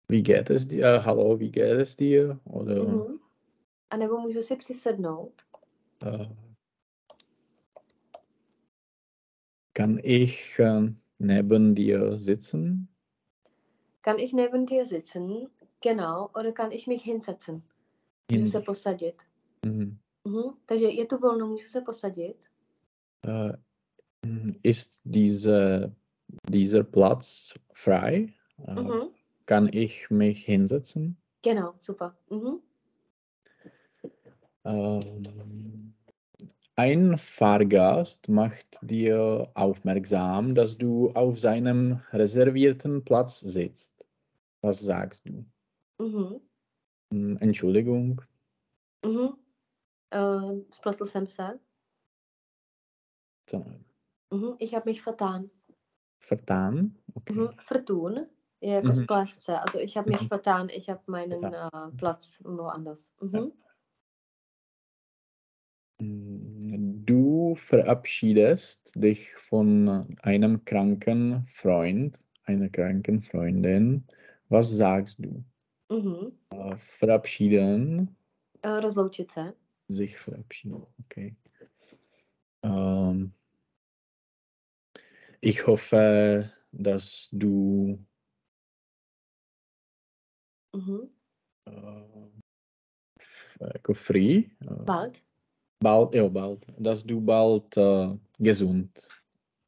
[0.10, 1.04] Wie geht es dir?
[1.06, 2.40] Hallo, wie geht es dir?
[2.46, 3.20] Oder Mhm.
[3.90, 5.42] A nebo můžu si přisednout.
[6.04, 6.28] äh,
[9.76, 12.88] kann ich äh, neben dir sitzen?
[14.02, 15.50] Kann ich neben dir sitzen?
[15.82, 16.30] Genau.
[16.34, 17.62] Oder kann ich mich hinsetzen?
[18.32, 19.16] Můžu se posadit.
[19.66, 19.98] Mhm.
[20.26, 20.58] Mhm.
[20.66, 22.38] Takže je tu volno, můžu se posadit.
[23.24, 23.58] Äh,
[24.64, 25.92] ist diese,
[26.50, 28.34] dieser Platz frei?
[28.68, 29.10] Äh, Mhm.
[29.46, 31.18] Kann ich mich hinsetzen?
[31.44, 32.16] Genau, super.
[32.30, 32.62] Mhm.
[34.66, 35.94] Ähm,
[36.78, 44.06] ein Fahrgast macht dir aufmerksam, dass du auf seinem reservierten Platz sitzt.
[44.62, 45.46] Was sagst du?
[46.00, 46.42] Mhm.
[47.12, 48.22] Hm, Entschuldigung.
[49.06, 49.38] Mhm.
[50.12, 51.60] Äh, splotl jsem se.
[53.48, 53.64] So,
[54.32, 54.56] Mhm.
[54.60, 55.50] Ich habe mich vertan.
[56.20, 56.96] Vertan?
[57.16, 57.36] Okay.
[57.36, 57.50] Mhm.
[57.68, 58.28] Vertun.
[58.62, 59.06] je jako Mhm.
[59.40, 59.60] se.
[59.60, 60.28] Also ich habe mich Mhm.
[60.28, 63.14] vertan, ich habe meinen äh, Platz woanders.
[63.22, 63.52] Mhm.
[66.02, 66.55] Mm,
[67.56, 74.06] Du verabschiedest dich von einem kranken Freund, einer kranken Freundin.
[74.50, 75.42] Was sagst du?
[75.90, 76.38] Mhm.
[76.50, 78.18] Äh, Verabschieden,
[78.62, 79.56] Äh, rozloučit se.
[79.88, 80.86] sich verabschieden.
[81.06, 81.34] Okay.
[82.62, 83.34] Ähm,
[85.40, 88.06] ich hoffe, dass du
[90.74, 91.10] Mhm.
[91.68, 91.72] äh,
[93.74, 95.24] jako free, äh, Bald.
[95.80, 99.10] Bald, ja, bald, dass du bald äh, gesund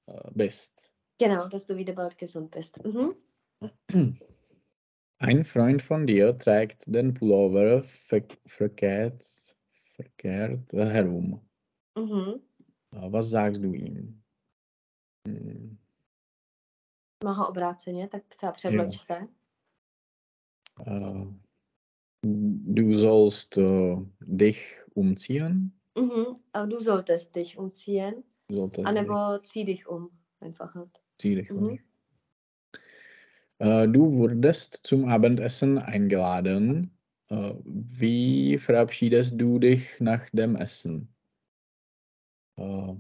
[0.08, 0.94] äh, bist.
[1.20, 2.84] Genau, dass du wieder bald gesund bist.
[2.84, 3.16] Mhm.
[5.20, 9.24] Ein Freund von dir trägt den Pullover ver verkehrt,
[9.96, 11.42] verkehrt herum.
[11.98, 12.42] Mhm.
[12.92, 14.24] Was sagst du ihm?
[15.28, 15.78] Hm,
[17.24, 19.00] Má ho obráceně, tak třeba převloč Jo.
[19.06, 19.28] se.
[20.86, 21.34] äh,
[22.24, 25.77] Du sollst äh, dich umziehen.
[25.98, 26.40] Mhm.
[26.52, 28.24] Aber du solltest dich umziehen.
[28.50, 30.12] A dich nebo zieh dich um.
[30.40, 30.74] Einfach.
[30.76, 31.02] halt.
[31.18, 31.58] zieh dich Mhm.
[31.58, 31.80] um.
[33.60, 36.92] Äh, Du wurdest zum Abendessen eingeladen.
[37.30, 41.10] Äh, Wie verabschiedest du dich nach dem Essen?
[42.58, 42.94] Äh,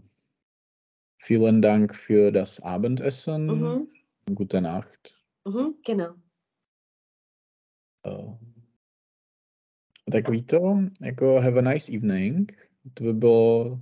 [1.20, 3.46] vielen Dank für das Abendessen.
[3.46, 3.88] Mhm.
[4.34, 5.24] Gute Nacht.
[5.46, 5.76] Mhm.
[5.86, 6.16] Genau.
[10.12, 12.48] Takový to, jako have a nice evening.
[12.96, 13.78] To by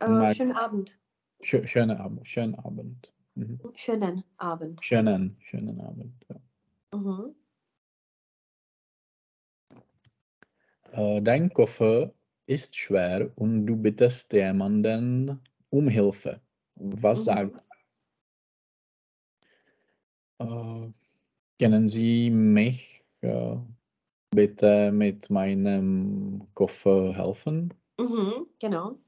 [0.00, 0.98] Äh, Mal- schönen Abend.
[1.42, 2.28] schö- schöner Abend.
[2.28, 3.14] Schönen Abend.
[3.34, 3.60] Mhm.
[3.74, 4.84] Schönen Abend.
[4.84, 6.12] Schönen, schönen Abend.
[6.28, 6.98] Ja.
[6.98, 7.34] Mhm.
[10.92, 12.12] Äh, dein Koffer
[12.46, 16.40] ist schwer und du bittest jemanden um Hilfe.
[16.74, 17.24] Was Mhm.
[17.24, 17.64] sagt?
[20.38, 20.88] Äh,
[21.58, 23.56] können Sie mich äh,
[24.30, 27.72] bitte mit meinem Koffer helfen?
[28.00, 28.46] Mhm.
[28.58, 28.98] Genau.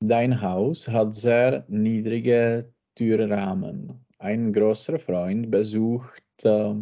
[0.00, 4.04] Dein Haus hat sehr niedrige Türrahmen.
[4.18, 6.74] Ein großer Freund besucht äh,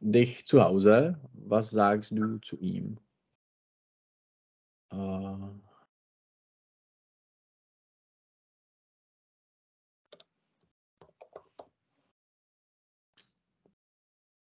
[0.00, 1.18] dich zu Hause.
[1.32, 2.98] Was sagst du zu ihm?
[4.92, 4.96] Äh,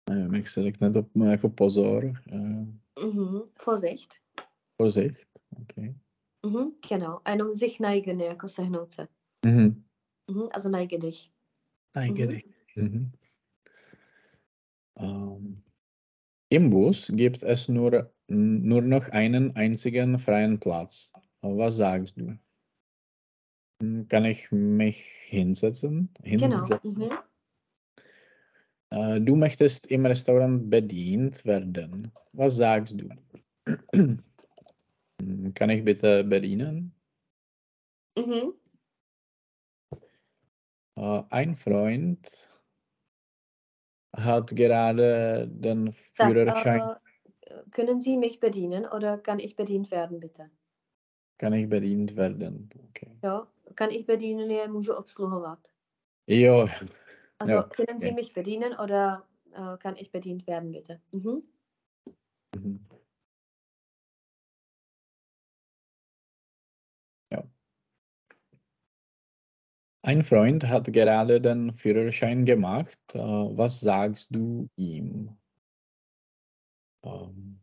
[0.10, 2.14] nevím, jak se řekne to jako pozor.
[2.32, 3.52] Mhm.
[3.60, 4.14] Vorsicht.
[4.78, 5.39] Vorsicht.
[5.62, 5.96] Okay.
[6.44, 6.74] Mhm.
[6.88, 7.22] Genau.
[7.24, 9.08] Ein um sich neigen, jako sehnout se.
[9.46, 9.84] Mhm.
[10.28, 10.50] Mhm.
[10.52, 11.32] Also neige dich.
[11.94, 12.36] Get Mhm.
[12.36, 12.46] it.
[12.76, 13.12] Mhm.
[14.98, 15.64] Ähm,
[16.50, 21.12] Im Bus gibt es nur, nur noch einen einzigen freien Platz.
[21.42, 22.38] Was sagst du?
[23.82, 26.10] Hm, Kann ich mich hinsetzen?
[26.24, 26.58] Genau.
[26.58, 27.04] hinsetzen?
[27.04, 27.10] Mhm.
[28.92, 32.12] Äh, Du möchtest im Restaurant bedient werden.
[32.34, 33.10] Was sagst du?
[35.54, 36.94] Kann ich bitte bedienen?
[38.18, 38.52] Mhm.
[40.96, 42.50] Äh, Ein Freund
[44.16, 46.82] hat gerade den Sag, Führerschein.
[47.42, 50.50] äh, können Sie mich bedienen oder kann ich bedient werden, bitte?
[51.38, 52.70] Kann ich bedient werden?
[52.90, 53.12] Okay.
[53.24, 55.60] Jo, kann ich bedienen, je můžu obsluhovat.
[56.28, 56.68] Jo,
[57.40, 61.02] Also Ja, können Sie mich bedienen oder äh, kann ich bedient werden, bitte?
[61.12, 61.44] Mhm.
[62.56, 62.80] Mhm.
[67.32, 67.44] Ja.
[70.10, 72.98] Ein Freund hat gerade den Führerschein gemacht.
[73.14, 75.38] Äh, was sagst du ihm?
[77.04, 77.62] Ähm,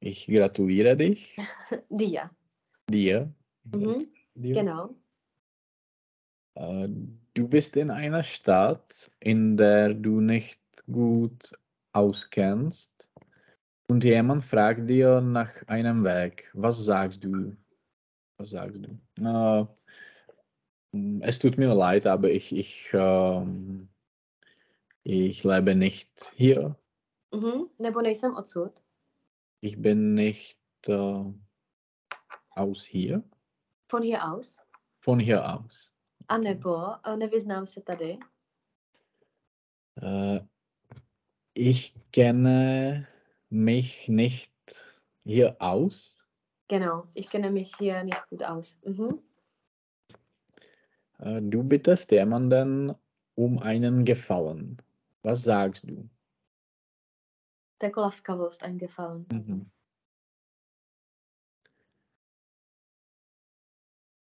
[0.00, 1.36] ich gratuliere dich,
[1.90, 2.30] Dir.
[2.88, 3.30] dir.
[3.64, 3.98] Mhm.
[4.34, 4.54] dir.
[4.54, 4.96] Genau.
[6.54, 6.88] Äh,
[7.34, 11.52] du bist in einer Stadt, in der du nicht gut
[11.92, 13.10] auskennst
[13.88, 16.50] und jemand fragt dir nach einem Weg.
[16.54, 17.54] Was sagst du?
[18.38, 19.22] Was sagst du?
[19.22, 19.66] Äh,
[21.22, 23.88] es tut mir leid, aber ich, ich, ähm,
[25.02, 26.76] ich lebe nicht hier.
[27.32, 27.68] Mhm.
[27.78, 28.82] Nebo nejsem odsud.
[29.60, 31.24] Ich bin nicht äh,
[32.50, 33.22] aus hier,
[33.88, 34.56] Von hier aus.
[35.00, 35.90] von hier aus.
[36.28, 38.18] A nebo nevyznám se tady.
[40.02, 40.40] Äh,
[41.54, 43.06] ich kenne
[43.50, 44.52] mich nicht
[45.24, 46.18] hier aus.
[46.68, 47.06] Genau.
[47.14, 48.76] Ich kenne mich hier nicht gut aus.
[48.84, 49.18] Mhm.
[51.18, 52.94] Äh, du bittest jemanden
[53.34, 54.78] um einen Gefallen.
[55.22, 56.08] Was sagst du?
[57.82, 59.26] Jako laskavost eingefallen.
[59.32, 59.70] Mhm.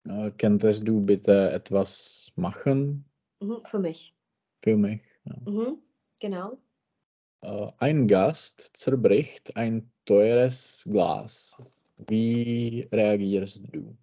[0.08, 3.04] Äh, könntest du bitte etwas machen
[3.40, 3.62] Mhm.
[3.64, 4.14] Für mich.
[4.62, 5.02] für mich?
[5.24, 5.36] Ja.
[5.50, 5.78] Mhm.
[6.20, 6.58] Genau.
[7.42, 11.56] Äh, ein Gast zerbricht ein teures Glas.
[12.08, 13.96] Wie reagierst du?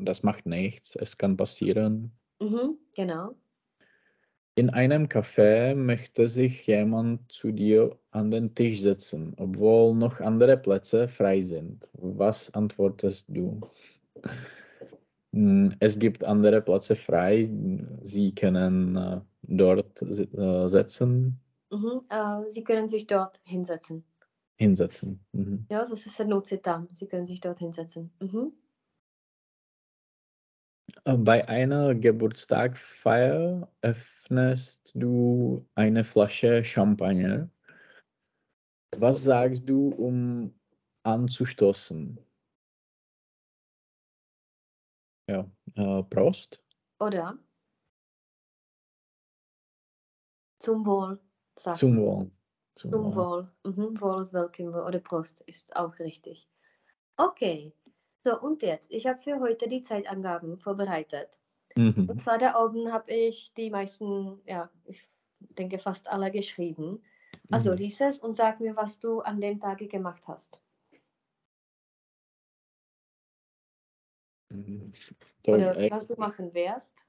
[0.00, 2.12] Das macht nichts, es kann passieren.
[2.40, 2.78] Mhm.
[2.94, 3.34] Genau.
[4.56, 10.56] In einem Café möchte sich jemand zu dir an den Tisch setzen, obwohl noch andere
[10.56, 11.88] Plätze frei sind.
[11.92, 13.60] Was antwortest du?
[15.32, 17.48] Hm, Es gibt andere Plätze frei.
[18.02, 22.00] Sie können äh, dort äh, setzen, Mhm.
[22.08, 24.02] Äh, Sie können sich dort hinsetzen.
[24.56, 25.20] hinsetzen.
[25.32, 25.66] Mhm.
[25.70, 26.88] Ja, zase sednout si tam.
[26.92, 28.10] Sie können sich dort hinsetzen.
[28.20, 28.52] Mhm.
[31.16, 37.48] Bei einer Geburtstagfeier öffnest du eine Flasche Champagner.
[38.94, 40.54] Was sagst du, um
[41.04, 42.18] anzustoßen?
[45.30, 46.62] Ja, äh, Prost.
[47.00, 47.38] Oder
[50.58, 51.18] zum Wohl.
[51.58, 51.96] Sagt Zum.
[51.96, 52.30] Wohl.
[52.74, 53.48] Zum Zum Wohl.
[53.64, 53.72] Wohl.
[53.72, 54.00] Mhm.
[54.00, 54.82] Wohl ist welchem Wohl.
[54.82, 56.50] Oder Prost ist auch richtig.
[57.16, 57.72] Okay.
[58.24, 58.90] So, und jetzt.
[58.90, 61.38] Ich habe für heute die Zeitangaben vorbereitet.
[61.76, 62.18] Und Mhm.
[62.20, 67.02] zwar da oben habe ich die meisten, ja, ich denke fast alle geschrieben.
[67.50, 67.76] Also Mhm.
[67.76, 70.62] lies es und sag mir, was du an dem Tage gemacht hast.
[75.42, 77.06] To, Oder eh, was du machen wirst.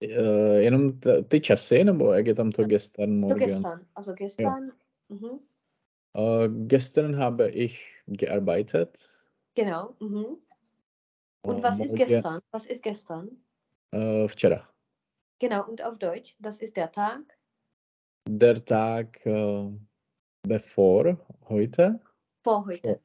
[0.00, 3.38] eh, jenom ty časy, nebo jak je tam to gestern morgen?
[3.38, 3.86] gestern.
[3.94, 4.72] Also gestern.
[5.08, 5.40] Mhm.
[6.14, 9.17] Äh, gestern habe ich gearbeitet.
[9.58, 9.96] Genau.
[9.98, 10.38] Mhm.
[11.42, 12.40] Und Äh, was ist gestern?
[12.52, 13.24] Was ist gestern?
[13.90, 14.62] Äh, včera.
[15.40, 17.36] Genau, und auf Deutsch, das ist der Tag.
[18.28, 19.68] Der Tag äh,
[20.44, 21.18] bevor
[21.48, 22.00] heute.
[22.44, 23.00] Vor heute.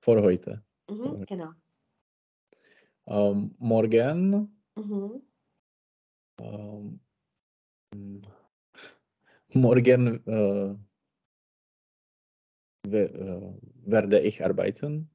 [0.00, 0.64] Vor heute.
[0.88, 1.52] Mhm, vor- genau.
[3.06, 4.56] Ähm, morgen.
[4.76, 5.22] Mhm.
[6.40, 7.00] Ähm,
[7.94, 8.22] mm,
[9.52, 10.76] morgen äh,
[12.88, 15.10] äh, werde ich arbeiten.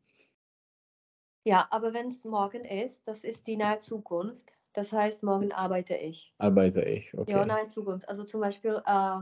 [1.45, 4.51] Ja, aber wenn es morgen ist, das ist die nahe Zukunft.
[4.73, 6.33] Das heißt, morgen arbeite ich.
[6.39, 7.13] Arbeite ich.
[7.13, 7.31] Okay.
[7.31, 8.09] Ja, nahe Zukunft.
[8.09, 9.17] Also zum Beispiel äh,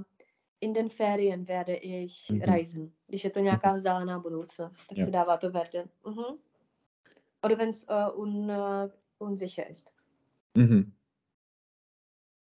[0.61, 2.41] in den Ferien werde ich Mhm.
[2.41, 2.93] reisen.
[3.07, 5.05] Když je to nějaká vzdálená budoucnost, tak Jo.
[5.05, 5.89] se dává to werden.
[6.05, 6.37] Mhm.
[7.43, 9.91] Oder wenn es äh, un, äh, unsicher ist.
[10.55, 10.93] Mhm.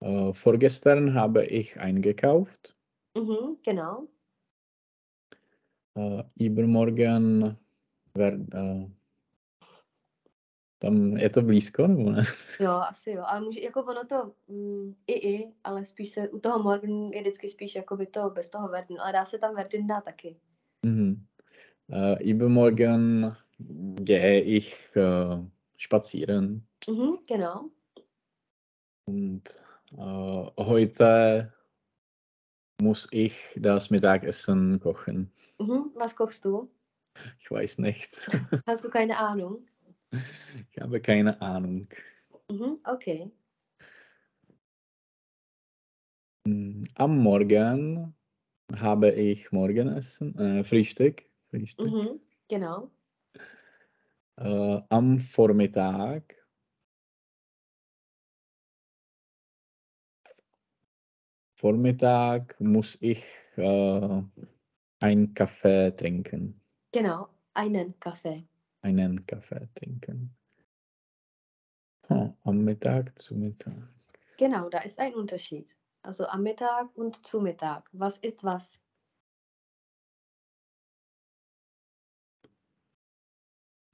[0.01, 2.77] Äh, vorgestern habe ich eingekauft.
[3.17, 4.07] Mhm, genau.
[5.95, 7.57] Äh, übermorgen
[8.13, 8.87] werd, äh,
[10.79, 12.21] tam je to blízko, nebo ne?
[12.59, 13.23] Jo, asi jo.
[13.27, 17.21] Ale může, jako ono to mm, i i, ale spíš se u toho morgen je
[17.21, 19.01] vždycky spíš jako by to bez toho werden.
[19.01, 20.35] Ale dá se tam werden dá taky.
[20.85, 21.25] Mhm.
[21.89, 23.35] Äh, übermorgen
[24.01, 25.45] gehe ich äh,
[25.77, 27.69] spazieren Mhm, genau.
[29.07, 29.59] und
[29.97, 31.51] äh, heute
[32.81, 35.31] muss ich das Mittagessen kochen.
[35.59, 36.69] Mhm, was kochst du?
[37.39, 38.29] Ich weiß nicht.
[38.67, 39.65] Hast du keine Ahnung?
[40.71, 41.87] Ich habe keine Ahnung.
[42.49, 43.31] Mhm, okay.
[46.47, 48.13] Mm, Am Morgen
[48.73, 51.23] habe ich Morgenessen, äh, Frühstück.
[51.49, 51.91] Frühstück.
[51.91, 52.91] Mhm, genau.
[54.37, 56.35] Äh, am Vormittag
[61.55, 63.23] Vormittag muss ich
[63.55, 64.21] äh,
[64.99, 66.61] einen Kaffee trinken.
[66.91, 67.29] Genau.
[67.53, 68.45] Einen Kaffee.
[68.85, 70.37] Einen Kaffee trinken.
[72.09, 73.73] Oh, am Mittag zu Mittag.
[74.37, 75.75] Genau, da ist ein Unterschied.
[76.03, 77.89] Also am Mittag und zu Mittag.
[77.93, 78.77] Was ist was?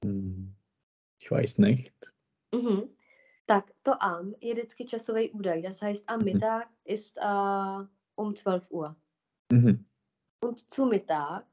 [0.04, 0.54] Hm,
[1.18, 2.12] Ich weiß nicht.
[2.52, 2.94] Mhm.
[3.46, 5.62] Tak to am je vždycky časový údaj.
[5.62, 8.94] Das heißt, am Mittag ist äh, um 12 Uhr.
[9.52, 9.86] Mhm.
[10.44, 11.46] Und zu Mittag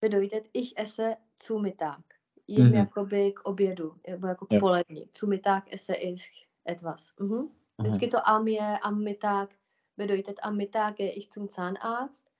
[0.00, 2.19] bedeutet, ich esse zu Mittag.
[2.50, 2.74] Jím Mhm.
[2.74, 4.60] jakoby k obědu, nebo jako k Jo.
[4.60, 5.08] poledni.
[5.16, 7.14] Zu Mittag esse ich etwas.
[7.20, 7.38] Mhm.
[7.38, 7.48] Aha.
[7.88, 9.54] Vždycky to am je am Mittag
[9.96, 12.30] bedeutet, am Mittag gehe ich zum Zahnarzt.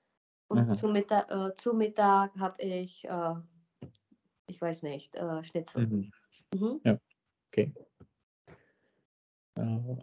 [0.48, 0.74] Und Aha.
[0.74, 3.34] zu Mittag, äh, zu Mittag habe ich, äh,
[4.46, 5.86] ich weiß nicht, äh, Schnitzel.
[5.86, 6.10] Mhm.
[6.54, 6.80] Mhm.
[7.48, 7.72] Okay.
[9.54, 9.96] Äh,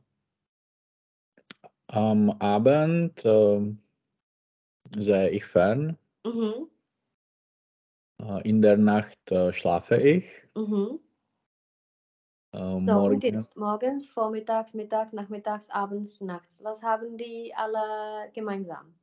[1.88, 3.76] am Abend äh,
[4.98, 5.98] sehe ich fern.
[6.26, 6.70] Mhm.
[8.22, 10.26] Äh, in der Nacht äh, schlafe ich.
[10.56, 11.00] Mhm.
[12.54, 16.64] Äh, So, morgen, jetzt morgens, vormittags, mittags, nachmittags, abends, nachts.
[16.64, 18.94] Was haben die alle gemeinsam?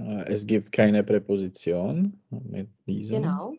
[0.00, 3.22] äh, es gibt keine Präposition mit diesem.
[3.22, 3.54] Genau.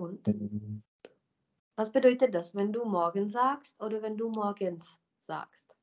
[0.00, 0.82] Und Und,
[1.76, 5.74] was bedeutet das, wenn du morgen sagst oder wenn du morgens sagst?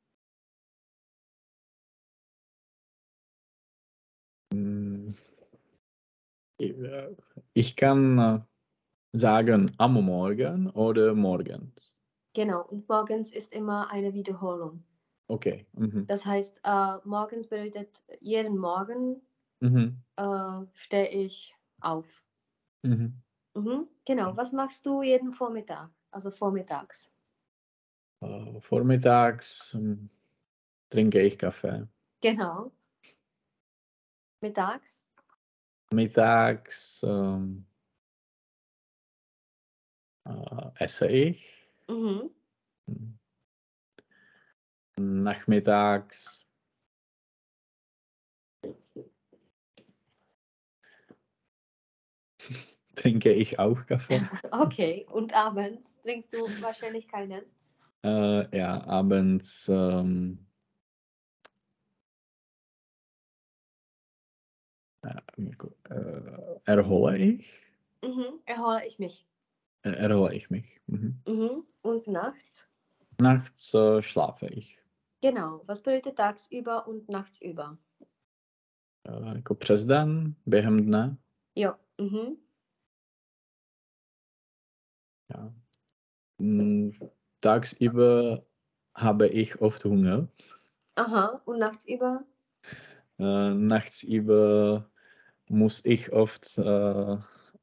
[4.53, 5.09] mm,
[6.53, 6.53] äh,
[7.54, 8.39] Ich kann äh,
[9.13, 11.95] sagen am Morgen oder morgens.
[12.34, 14.84] Genau, und morgens ist immer eine Wiederholung.
[15.28, 15.65] Okay.
[15.73, 16.08] Mhm.
[16.08, 19.21] Das heißt, äh, morgens bedeutet, jeden Morgen
[19.62, 19.97] Mhm.
[20.17, 22.06] äh, stehe ich auf.
[22.84, 23.13] Mhm.
[23.56, 23.87] Mhm.
[24.06, 25.90] Genau, was machst du jeden Vormittag?
[26.12, 27.10] Also vormittags.
[28.21, 30.10] Äh, vormittags ähm,
[30.90, 31.87] trinke ich Kaffee.
[32.21, 32.71] Genau.
[34.42, 35.02] Mittags?
[35.94, 37.65] Mittags ähm,
[40.25, 41.69] äh, esse ich.
[41.87, 42.29] Mhm.
[45.00, 46.46] Nachmittags
[52.96, 54.21] trinke ich auch Kaffee.
[54.52, 57.44] Okay, und abends trinkst du wahrscheinlich keinen.
[58.04, 60.46] Äh, ja, abends ähm,
[65.04, 67.60] äh, erhole ich.
[68.01, 68.39] Mhm.
[68.45, 69.25] Erhole ich mich.
[69.83, 70.81] Äh, erhole ich mich.
[70.87, 71.21] Mhm.
[71.27, 71.63] Mhm.
[71.81, 72.69] Und nachts?
[73.21, 74.81] Nachts äh, schlafe ich.
[75.21, 75.62] Genau.
[75.65, 77.77] Was bedeutet tagsüber und nachtsüber?
[79.08, 81.17] Äh, jako přes den, během dne.
[81.56, 81.75] Jo.
[82.01, 82.37] Mhm.
[85.29, 85.54] Ja.
[86.39, 86.91] Mm,
[87.39, 88.43] Tagsüber
[88.95, 90.27] habe ich oft Hunger.
[90.95, 91.41] Aha.
[91.45, 92.23] Und nachts über?
[93.19, 94.89] Äh, nachts über
[95.50, 97.17] muss ich oft äh,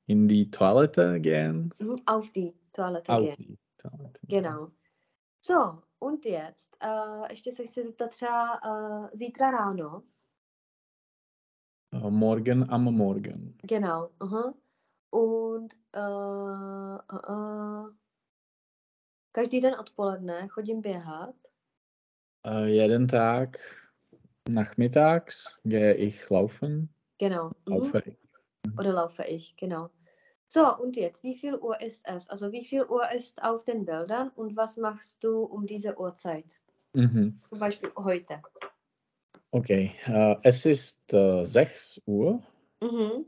[0.07, 1.73] in die Toilette gehen.
[1.79, 2.03] Mhm.
[2.07, 3.37] Auf die Toilette Auf gehen.
[3.39, 4.21] die Toilette.
[4.27, 4.71] Genau.
[5.43, 10.03] So, und jetzt, uh, ještě se chci zeptat třeba uh, zítra ráno.
[11.93, 13.57] Äh, morgen am Morgen.
[13.63, 14.11] Genau.
[14.21, 14.55] Aha.
[15.11, 16.99] Und uh,
[19.33, 21.35] každý den odpoledne chodím běhat.
[22.47, 23.59] Äh, jeden Tag
[24.49, 26.89] nachmittags gehe ich laufen.
[27.21, 27.53] Genau.
[27.67, 27.75] Mhm.
[27.75, 28.17] Laufe ich.
[28.79, 29.91] Oder laufe ich, genau.
[30.47, 32.29] So, und jetzt, wie viel Uhr ist es?
[32.31, 36.47] Also wie viel Uhr ist auf den Bildern und was machst du um diese Uhrzeit?
[36.95, 37.39] Mhm.
[37.51, 38.41] Zum Beispiel heute.
[39.51, 42.43] Okay, äh, es ist äh, 6 Uhr
[42.81, 43.27] Mhm.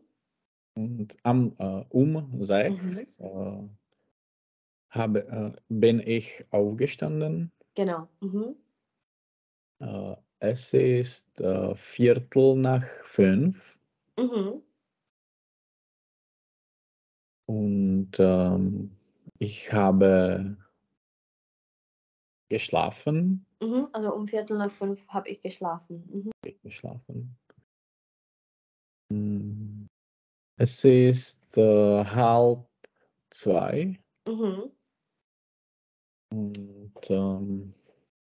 [0.74, 3.68] und am, äh, um 6 äh,
[4.88, 7.53] habe, äh, bin ich aufgestanden.
[7.74, 8.09] Genau.
[8.20, 8.57] Mhm.
[9.80, 13.71] Äh, es ist äh, Viertel nach fünf
[14.18, 14.62] Mhm.
[17.46, 18.96] und ähm,
[19.38, 20.56] ich habe
[22.48, 23.46] geschlafen.
[23.60, 23.88] Mhm.
[23.92, 26.04] Also um Viertel nach fünf habe ich geschlafen.
[26.12, 26.30] Mhm.
[26.62, 27.36] geschlafen.
[29.10, 29.86] Mm,
[30.56, 32.66] Es ist äh, halb
[33.30, 33.98] zwei
[34.28, 34.70] Mhm.
[36.30, 37.74] und ähm,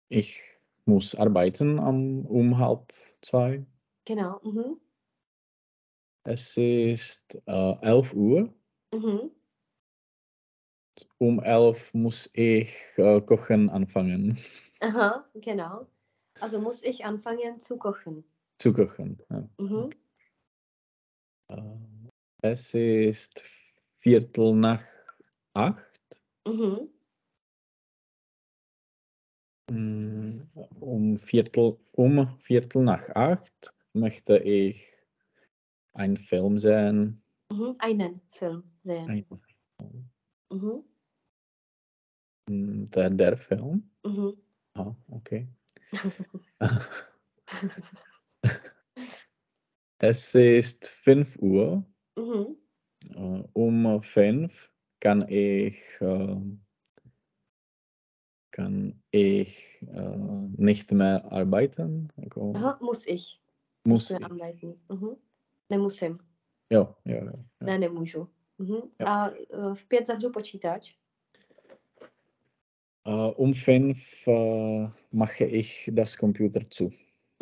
[0.09, 0.41] ich
[0.85, 3.65] muss arbeiten am, um halb zwei.
[4.05, 4.41] Genau.
[4.43, 4.81] Mhm.
[6.25, 8.55] Es ist äh, 11 Uhr.
[8.95, 9.31] Mhm.
[11.19, 14.39] Um 11 muss ich äh, kochen anfangen.
[14.81, 15.87] Aha, genau.
[16.41, 18.25] Also muss ich anfangen zu kochen.
[18.59, 19.21] Zu kochen.
[19.31, 19.49] Ja.
[19.59, 19.91] Mhm.
[21.49, 22.09] Äh,
[22.43, 23.43] Es ist
[23.99, 24.85] Viertel nach
[25.55, 26.21] acht.
[26.47, 26.89] Mhm.
[29.71, 30.43] Mm,
[30.81, 35.02] Um Viertel, um Viertel nach acht möchte ich
[35.95, 37.23] einen Film sehen.
[37.51, 37.77] Mhm.
[37.79, 39.09] Einen Film sehen.
[39.09, 39.27] Ein,
[40.51, 40.85] Mhm.
[42.49, 43.91] Mm, der, der Film.
[44.05, 44.37] Mhm.
[44.75, 45.49] Ah, okay.
[49.99, 51.87] Es ist 5 Uhr.
[52.17, 52.57] Mhm.
[53.15, 56.65] Äh, Um 5 kann ich, ähm,
[58.51, 60.17] kann ich äh,
[60.57, 62.09] nicht mehr arbeiten.
[62.35, 63.41] Aha, muss ich.
[63.85, 64.25] muss ich.
[64.25, 64.81] arbeiten.
[64.89, 65.17] Mhm.
[65.73, 66.19] Nemusím.
[66.71, 67.25] Ja, ja, ja.
[67.25, 67.67] ja.
[67.67, 68.29] Ne, nemůžu.
[68.59, 68.75] Mhm.
[68.75, 69.07] Jo.
[69.07, 70.95] A eh, v pět zavřu počítač.
[73.07, 73.97] Äh, Um 5
[74.29, 76.91] äh, mache ich das Computer zu.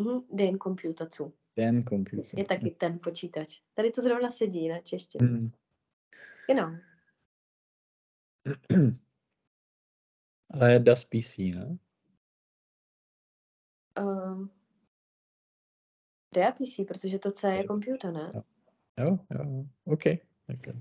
[0.00, 0.22] Mhm.
[0.32, 1.32] Den computer zu.
[1.56, 2.38] Den Computer.
[2.38, 3.60] Je taky ten počítač.
[3.74, 5.30] Tady to zrovna sedí na češtině.
[5.30, 5.50] Mm.
[6.46, 6.76] Genau.
[10.50, 11.78] Ale das PC, ne?
[14.00, 14.50] Um,
[16.34, 18.32] der PC, protože to C je computer, ne?
[18.98, 20.18] Jo, jo, okay.
[20.54, 20.74] okay.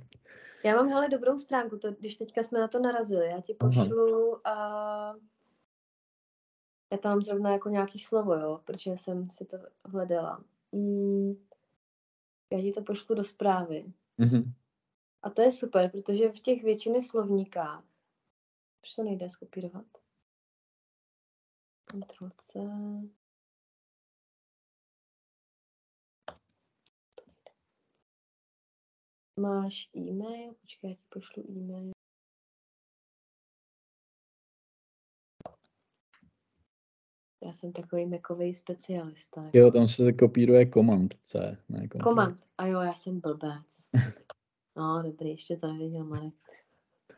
[0.66, 4.48] Já mám hele dobrou stránku, to, když teďka jsme na to narazili, já ti pošlu
[4.48, 5.16] a
[6.92, 10.44] já tam mám zrovna jako nějaký slovo, jo, protože jsem si to hledala.
[10.72, 11.34] Mm,
[12.52, 13.94] já ti to pošlu do zprávy.
[14.18, 14.54] Mhm.
[15.22, 17.84] A to je super, protože v těch většiny slovníkách,
[18.84, 19.86] už to nejde skopírovat.
[21.86, 22.60] Ctrl C.
[29.40, 30.54] Máš e-mail?
[30.62, 31.92] Počkej, já ti pošlu e-mail.
[37.44, 39.44] Já jsem takový mekový specialista.
[39.44, 39.58] jako.
[39.58, 41.88] Jo, tam se kopíruje Command C, ne.
[41.88, 42.46] Komand.
[42.58, 43.66] A jo, já jsem blbec.
[44.76, 46.34] No, dobrý, ještě to nevěděl Marek.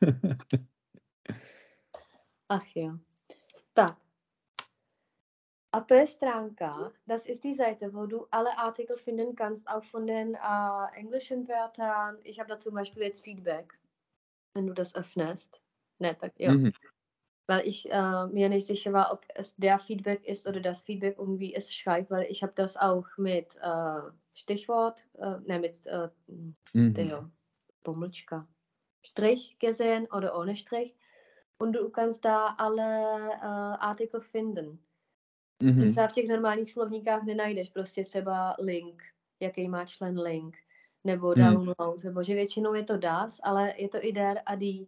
[2.50, 2.98] Ach jo.
[3.74, 3.98] Tak.
[5.74, 9.84] A to je stránka, das ist die Seite, wo du alle Artikel finden kannst, auch
[9.84, 12.20] von den äh, englischen Wörtern.
[12.24, 13.80] Ich habe da zum Beispiel jetzt Feedback,
[14.54, 15.62] wenn du das öffnest.
[16.00, 16.54] Ne, tak jo.
[16.54, 16.72] Mhm.
[17.48, 21.18] Weil ich äh, mir nicht sicher war, ob es der Feedback ist oder das Feedback
[21.20, 24.02] irgendwie es schreibt, weil ich habe das auch mit äh,
[24.34, 26.10] Stichwort, äh, ne, mit äh,
[26.74, 26.98] Mhm.
[26.98, 27.32] der
[27.84, 28.48] Pomlčka,
[29.04, 30.96] Strich gesehen oder ohne Strich.
[31.60, 34.86] Und du kannst da alle äh, Artikel finden.
[35.62, 35.84] Mhm.
[35.84, 39.04] To třeba v těch normálních slovníkách nenajdeš prostě třeba link,
[39.40, 40.58] jaký má člen link,
[41.04, 41.44] nebo Hmm.
[41.54, 44.88] download, nebo že většinou je to DAS, ale je to i der a D.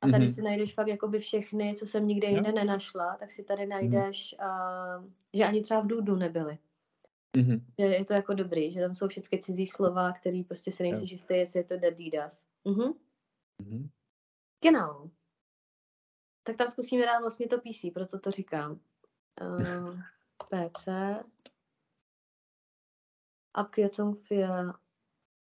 [0.00, 0.34] A tady Mhm.
[0.34, 5.04] si najdeš fakt jakoby všechny, co jsem nikde jinde nenašla, tak si tady najdeš, uh,
[5.34, 6.58] že ani třeba v Dudu nebyly.
[7.36, 7.66] Mhm.
[7.78, 11.04] Že je to jako dobrý, že tam jsou všechny cizí slova, který prostě se nejsi
[11.04, 12.44] jistý, jestli je to Adidas.
[12.64, 12.92] Mhm.
[13.62, 13.88] Mhm.
[14.62, 15.10] Genau.
[16.42, 18.80] Tak tam zkusíme dát vlastně to PC, proto to říkám.
[19.40, 19.98] Uh,
[20.50, 21.24] PC.
[23.54, 24.78] Abkürzung für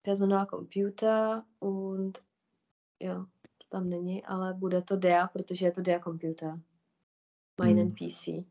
[0.02, 2.22] Personalcomputer und
[3.00, 3.26] jo,
[3.58, 6.60] to tam není, ale bude to DEA, protože je to DEA Computer.
[7.60, 7.94] Meinen Hmm.
[7.94, 8.44] PC.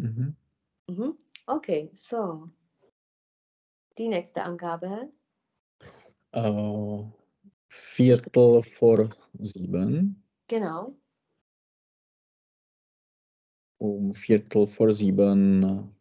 [0.00, 0.36] Mhm.
[0.90, 1.18] Mhm.
[1.46, 2.50] Okay, so.
[3.98, 5.08] Die nächste Angabe.
[6.32, 7.10] Äh,
[7.78, 10.22] Viertel vor sieben.
[10.48, 10.96] Genau.
[13.78, 15.94] Um Viertel vor sieben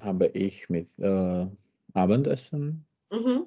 [0.00, 1.46] habe ich mit äh,
[1.94, 2.86] Abendessen.
[3.10, 3.46] Mhm.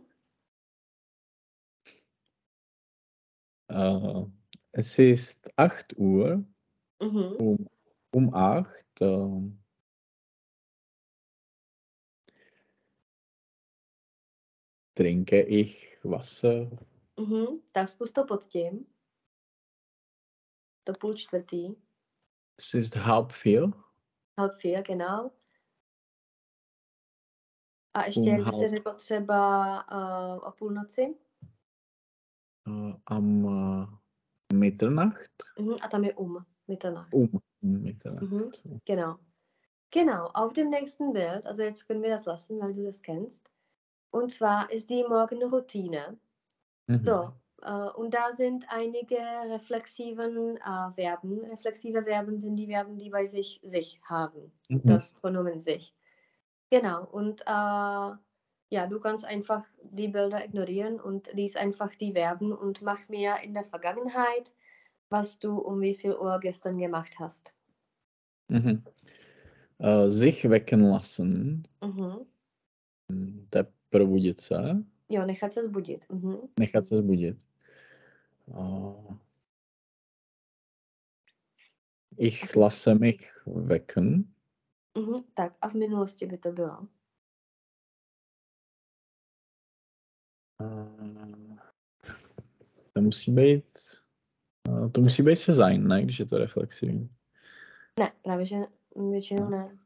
[3.70, 4.26] Äh,
[4.72, 6.44] es ist 8 Uhr.
[7.02, 7.36] Mhm.
[7.38, 7.68] Um,
[8.12, 9.52] um 8 äh,
[14.94, 16.70] trinke ich Wasser.
[17.20, 17.62] Mhm.
[17.72, 18.86] Tak zkus to pod tím.
[20.84, 21.76] To půl čtvrtý.
[22.58, 23.72] Es ist halb vier.
[24.38, 25.32] Halb vier, genau.
[27.94, 31.16] A ještě, Um jak se řekl třeba uh, o půlnoci.
[32.68, 33.88] Äh, am äh,
[34.54, 35.32] Mitternacht.
[35.60, 35.76] Mhm.
[35.82, 37.14] A tam je um, Mitternacht.
[37.14, 38.24] Um Mitternacht.
[38.24, 38.52] Mhm.
[38.86, 39.18] Genau.
[39.94, 43.51] Genau, auf dem nächsten Bild, also jetzt können wir das lassen, weil du das kennst.
[44.12, 46.18] Und zwar ist die Morgenroutine.
[46.88, 47.04] Mhm.
[47.04, 47.32] So,
[47.62, 49.18] äh, und da sind einige
[49.50, 51.46] reflexiven äh, Verben.
[51.46, 54.52] Reflexive Verben sind die Verben, die bei sich sich haben.
[54.70, 54.82] Mhm.
[54.84, 55.96] Das Pronomen sich.
[56.70, 58.16] Genau, und äh,
[58.74, 63.36] ja, du kannst einfach die Bilder ignorieren und lies einfach die Verben und mach mir
[63.44, 64.54] in der Vergangenheit,
[65.10, 67.54] was du um wie viel Uhr gestern gemacht hast.
[68.48, 68.84] Mhm.
[69.80, 71.68] Äh, sich wecken lassen.
[71.82, 72.26] Mhm.
[73.52, 74.56] Te probudit se.
[75.10, 76.06] Jo, nechat se zbudit.
[76.10, 76.38] Mhm.
[76.60, 77.48] Nechat se zbudit.
[78.48, 79.16] Äh,
[82.18, 84.34] ich lasse mich wecken.
[84.98, 85.24] Mhm.
[85.34, 86.88] Tak a v minulosti by to bylo.
[90.62, 91.58] Äh,
[92.94, 93.80] to musí být
[94.70, 96.04] äh, to musí být se sein, ne?
[96.04, 97.10] Když je to reflexivní.
[98.00, 98.56] Ne, právě že
[99.12, 99.78] většinou ne.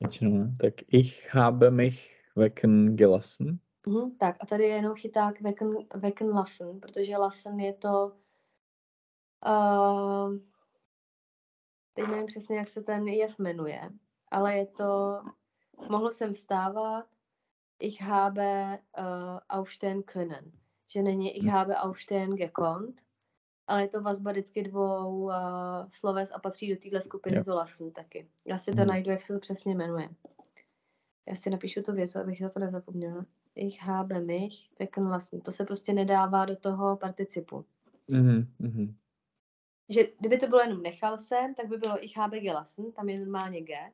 [0.00, 0.56] Většinou ne.
[0.60, 3.58] Tak ich habe mich wecken gelassen.
[3.86, 4.16] Mhm.
[4.18, 5.40] Tak a tady je jenom chyták
[5.94, 8.12] wecken, lassen, protože lassen je to
[9.46, 10.36] uh,
[11.94, 13.80] teď nevím přesně, jak se ten jev jmenuje,
[14.30, 15.20] ale je to
[15.90, 17.06] mohl jsem vstávat
[17.80, 20.52] ich habe uh, aufstehen können.
[20.86, 23.00] Že není ich habe aufstehen gekonnt,
[23.66, 25.32] ale je to vazba vždycky dvou uh,
[25.90, 27.44] sloves a patří do téhle skupiny Jo.
[27.44, 28.28] to lassen taky.
[28.44, 28.86] Já si to Mhm.
[28.88, 30.08] najdu, jak se to přesně jmenuje.
[31.28, 33.26] Já si napíšu tu větu, abych na to nezapomněla.
[33.54, 35.40] Ich habe mich wecken lassen.
[35.40, 37.64] To se prostě nedává do toho participu.
[38.08, 38.96] Mhm, mhm.
[39.88, 43.20] Že kdyby to bylo jenom nechal jsem, tak by bylo ich habe gelassen, tam je
[43.20, 43.92] normálně G.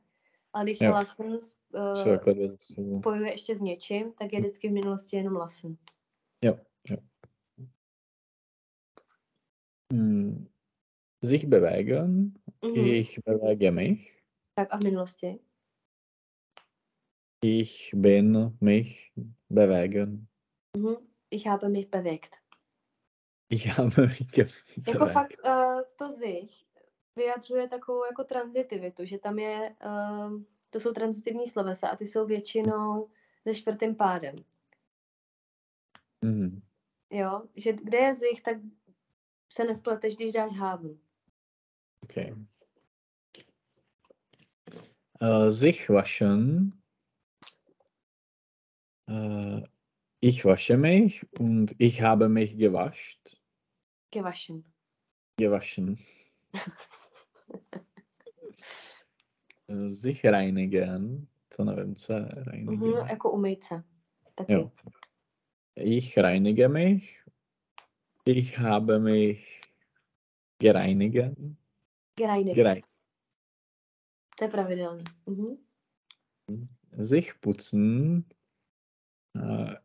[0.53, 2.99] Ale když se lassen uh, dvě slova.
[3.01, 5.77] spojuje ještě s něčím, tak je vždycky v minulosti jenom lassen.
[6.45, 6.59] Jo,
[6.91, 6.97] jo.
[9.93, 10.47] Hm.
[11.25, 12.33] Sich bewegen.
[12.65, 12.75] Mhm.
[12.77, 14.23] Ich bewege mich.
[14.55, 15.39] Tak a v minulosti?
[17.47, 19.13] Ich bin mich
[19.51, 20.29] bewegen.
[20.77, 20.97] Mhm.
[21.31, 22.41] Ich habe mich bewegt.
[23.51, 24.47] Ich habe mich ge
[24.87, 25.13] Jako bewegt.
[25.13, 26.65] fakt uh, to zich
[27.17, 32.27] vyjadřuje takovou jako tranzitivitu, že tam je, uh, to jsou transitivní slovesa a ty jsou
[32.27, 33.11] většinou
[33.43, 34.37] se čtvrtým pádem.
[36.25, 36.63] Mhm.
[37.11, 38.57] Jo, že kde je zich, tak
[39.53, 40.99] se nespleteš, když dáš haben.
[42.03, 42.35] Okay.
[45.21, 46.73] Äh, sich waschen.
[49.09, 49.63] Äh,
[50.21, 53.37] ich wasche mich und ich habe mich gewascht.
[54.11, 54.65] Gewaschen.
[55.37, 55.99] Gewaschen.
[59.67, 61.29] Äh, sich reinigen.
[61.57, 62.91] To nevím, co je reinigen.
[62.91, 63.83] Mhm, jako umýt se.
[64.35, 64.53] Taky.
[64.53, 64.71] Jo.
[65.77, 67.25] Ich reinige mich.
[68.25, 69.61] Ich habe mich
[70.59, 71.57] gereinigen.
[72.17, 72.57] Gereinigt.
[72.57, 72.89] Gereinigt.
[74.39, 75.05] To je pravidelný.
[75.27, 75.59] Mhm.
[76.99, 78.25] Sich putzen.
[79.37, 79.77] Äh,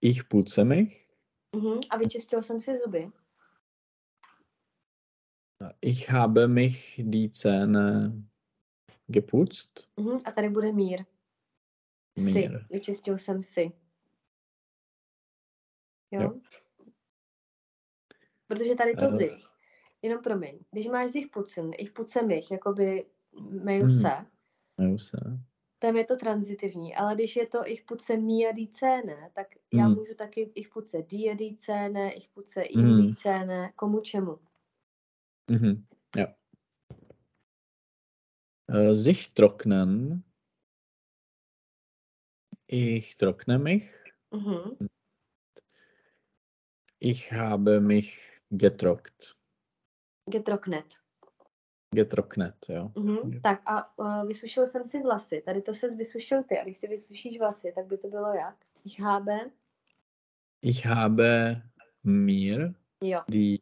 [0.00, 0.22] ich.
[1.54, 1.80] Mhm.
[1.90, 3.12] A vyčistil jsem si zuby.
[5.80, 8.12] Ich habe mich die Zähne
[9.06, 9.88] geputzt.
[9.96, 10.20] Mhm.
[10.24, 11.04] A tady bude mír.
[12.18, 12.24] Si.
[12.24, 12.66] Mír.
[12.70, 13.72] Vyčistil jsem si.
[16.10, 16.22] Jo?
[16.22, 16.40] Jo.
[18.46, 19.46] Protože tady to Eh, sich,
[20.02, 24.00] jenom promiň, když máš sich pucen, ich puce mich, jakoby meju Mhm.
[24.00, 24.26] se,
[24.78, 25.18] Jmenuji se.
[25.78, 29.88] Tam je to transitivní, ale když je to ich puce mir die Zähne, tak já
[29.88, 29.94] Mm.
[29.94, 33.02] můžu taky ich puce dir die Zähne, ich puce ihm Mm.
[33.02, 34.38] die Zähne, komu čemu.
[35.50, 35.86] Mhm.
[36.16, 36.26] Ja.
[38.68, 40.24] Äh, sich trocknen.
[42.66, 43.84] Ich trockne mich.
[44.30, 44.88] Mhm.
[47.00, 48.18] Ich habe mich
[48.50, 49.36] getrockt.
[50.26, 50.98] Getrocknet.
[51.94, 52.92] Getrocknet, jo.
[52.96, 53.16] Mhm.
[53.32, 53.40] Jo.
[53.42, 55.42] Tak a uh, vysušil jsem si vlasy.
[55.44, 56.58] Tady to se vysušil ty.
[56.58, 58.56] A když si vysušíš vlasy, tak by to bylo jak?
[58.84, 59.50] Ich habe,
[60.62, 61.62] Ich habe
[62.04, 63.58] mir jo, die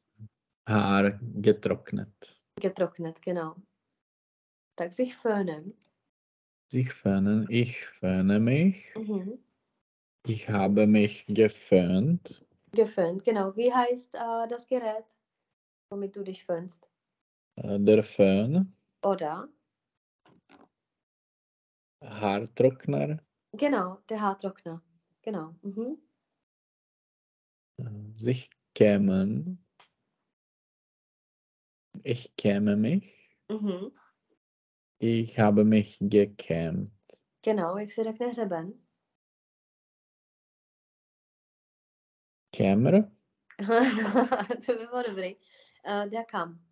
[0.68, 2.09] Haar getrocknet.
[2.61, 3.55] getrocknet, genau.
[4.74, 5.72] Tak sich föhnen.
[6.72, 7.47] Sich föhnen.
[7.51, 8.95] Ich föhne mich.
[8.97, 9.39] Mhm.
[10.29, 12.45] Ich habe mich geföhnt.
[12.72, 13.57] Geföhnt, genau.
[13.57, 15.05] Wie heißt uh, das Gerät,
[15.91, 16.89] womit du dich föhnst?
[17.57, 18.77] Äh, Der Föhn.
[19.03, 19.49] Oder?
[22.03, 23.19] Haartrockner.
[23.53, 24.83] Genau, der Haartrockner.
[25.23, 25.55] Genau.
[25.63, 25.99] Mhm.
[28.15, 29.67] Sich kämen.
[32.05, 33.37] Ich käme mich.
[33.49, 33.93] Mhm.
[34.99, 36.93] Ich habe mich gekämmt.
[37.43, 38.87] Genau, jak se řekne hřeben?
[42.51, 43.13] Kämmer?
[44.67, 45.37] to by bylo dobrý.
[45.87, 46.66] Uh, der kam.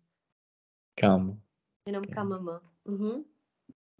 [0.99, 1.41] Kam.
[1.87, 2.29] Jenom Kam.
[2.29, 2.59] kam.
[2.85, 3.23] Mhm.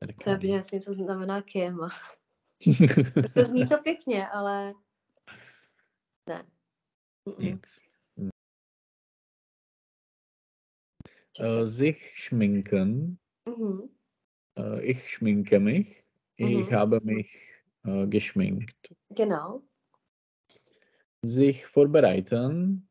[0.02, 0.42] Der To je kam.
[0.46, 1.90] jasně, co znamená kéma.
[3.34, 4.74] To zní to pěkně, ale
[6.30, 6.46] ne.
[7.40, 7.82] Nic.
[11.40, 13.18] Äh, sich schminken.
[13.46, 13.90] Mhm.
[14.82, 16.08] Ich schminke mich.
[16.38, 16.76] Ich Mhm.
[16.76, 18.96] habe mich äh, geschminkt.
[19.10, 19.62] Genau.
[21.26, 22.88] Sich vorbereiten.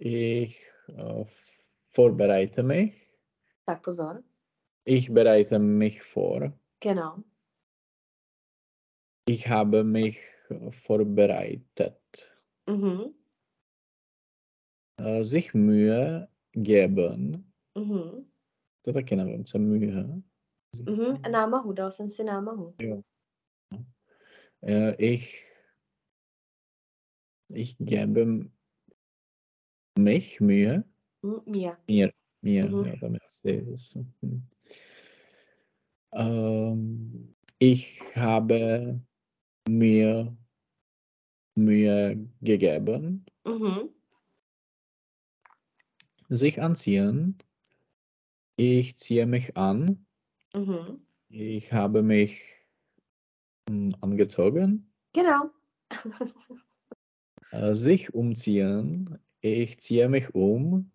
[0.00, 1.24] Ich äh,
[1.94, 3.05] vorbereite mich.
[3.66, 4.22] Tak pozor.
[4.84, 6.52] Ich bereite mich vor.
[6.80, 7.24] Genau.
[9.28, 10.18] Ich habe mich
[10.70, 12.30] vorbereitet.
[12.68, 13.14] Mhm.
[14.98, 17.52] Äh, sich Mühe geben.
[17.74, 18.30] Mhm.
[18.82, 20.22] To taky nevím, co Mühe.
[20.86, 21.22] Mhm.
[21.30, 22.74] Námahu, dal jsem si námahu.
[24.62, 25.42] Äh, ich,
[27.48, 28.26] ich gebe
[29.98, 30.84] mich Mühe.
[31.46, 31.76] Mir.
[31.88, 32.12] Mir,
[32.46, 32.86] mir, Mhm.
[32.86, 33.98] ja, damit sehe es.
[34.20, 34.42] Hm.
[36.12, 39.00] Ähm, ich habe
[39.68, 40.36] mir
[41.56, 43.90] Mühe gegeben, Mhm.
[46.28, 47.36] sich anziehen.
[48.56, 50.06] Ich ziehe mich an.
[50.54, 51.00] Mhm.
[51.28, 52.40] Ich habe mich
[53.68, 54.92] hm, angezogen.
[55.12, 55.50] Genau.
[57.50, 59.18] Äh, sich umziehen.
[59.40, 60.90] Ich ziehe mich um.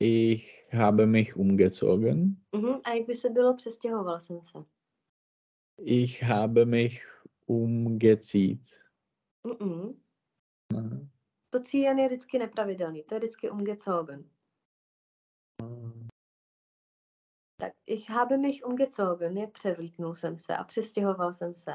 [0.00, 2.36] Ich habe mich umgezogen.
[2.56, 2.80] Mhm.
[2.84, 4.58] A jak by se bylo, přestěhoval jsem se.
[5.78, 8.62] Ich habe mich umgezieht.
[9.46, 10.00] Mhm.
[10.74, 11.08] Äh,
[11.50, 14.30] To cíjen je vždycky nepravidelný, to je vždycky umgezogen.
[17.60, 21.72] Tak ich habe mich umgezogen, je převlíknul jsem se a přestěhoval jsem se.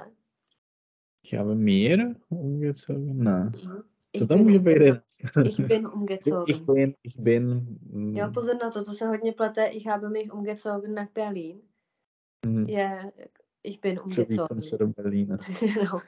[1.26, 3.24] Ich habe mir umgezogen.
[3.24, 3.84] Na, Mhm.
[4.16, 4.78] Co Ich to může být?
[5.34, 5.48] umgezogen.
[5.48, 6.66] Ich bin Ich umgezogen.
[6.76, 7.50] bin, ich bin.
[7.92, 9.66] mm, Jo, pozor na to, to se hodně plete.
[9.66, 11.62] Ich habe mich umgezogen nach Berlin.
[12.46, 13.12] mm, Je,
[13.64, 14.64] ich bin Převlík jsem umgezogen.
[14.64, 15.38] se do Berlína.
[15.84, 16.00] no.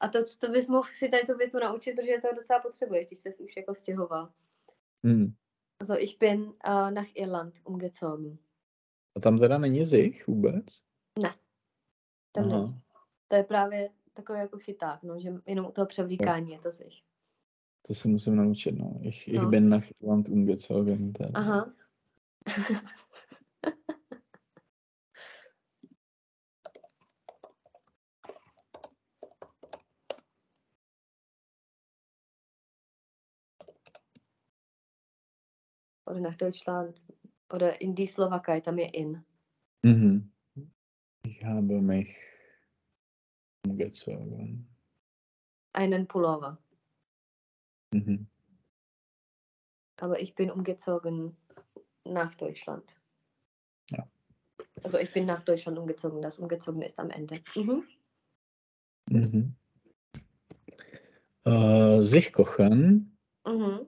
[0.00, 3.18] A to, to bys mohl si tady tu větu naučit, protože to docela potřebuješ, když
[3.18, 4.32] jsi už jako stěhoval.
[5.02, 5.32] Mm.
[5.80, 8.38] Also ich bin uh, nach Irland umgezogen.
[9.16, 10.64] A tam teda není zich vůbec?
[12.32, 12.60] Tam Aha.
[12.62, 12.80] není.
[13.28, 16.94] To je právě takový jako chyták, no, že jenom u toho převlíkání je to zich.
[17.86, 18.98] To se musím naučit, no.
[19.02, 19.48] Ich, ich No.
[19.48, 21.12] bin nach Irland umgezogen.
[21.12, 21.30] Teda.
[21.40, 21.72] Aha.
[36.06, 37.02] Oder nach Deutschland.
[37.52, 39.24] Oder in die Slowakei, tam je in.
[39.82, 40.30] Mhm.
[41.24, 42.16] Ich habe mich
[43.66, 44.68] umgezogen.
[45.72, 46.58] Einen Pullover.
[47.92, 48.26] Mhm.
[50.00, 51.36] Aber ich bin umgezogen
[52.04, 53.00] nach Deutschland.
[53.90, 54.08] Ja.
[54.82, 56.22] Also ich bin nach Deutschland umgezogen.
[56.22, 57.42] Das umgezogen ist am Ende.
[57.54, 57.84] Mhm.
[59.10, 59.54] Mhm.
[61.44, 63.16] Äh, sich kochen.
[63.44, 63.86] Mhm.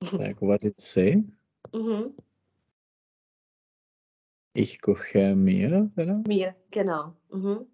[0.00, 1.24] Tak vařit si.
[1.72, 2.14] Mhm.
[4.54, 6.22] Ich koche mir, teda.
[6.26, 7.16] Mir, genau.
[7.30, 7.66] Mhm.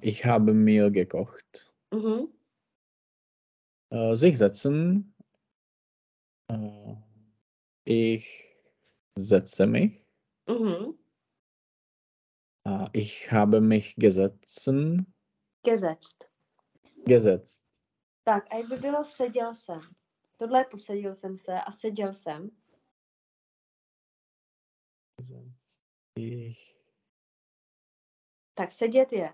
[0.00, 1.72] Ich habe mir gekocht.
[1.92, 2.28] Mhm.
[3.90, 5.14] Äh, sich setzen.
[6.50, 6.96] Äh,
[7.84, 8.26] ich
[9.16, 10.04] setze mich.
[10.48, 10.98] Mhm.
[12.66, 15.06] Äh, ich habe mich gesetzen.
[15.64, 16.30] Gesetzt.
[17.04, 17.64] Gesetzt.
[18.24, 19.80] Tak, a jak by bylo seděl jsem?
[20.36, 22.50] Tohle je posadil jsem se a seděl jsem.
[25.16, 25.57] Gesetzt.
[26.18, 26.74] Ich
[28.54, 29.32] Tak sedět je.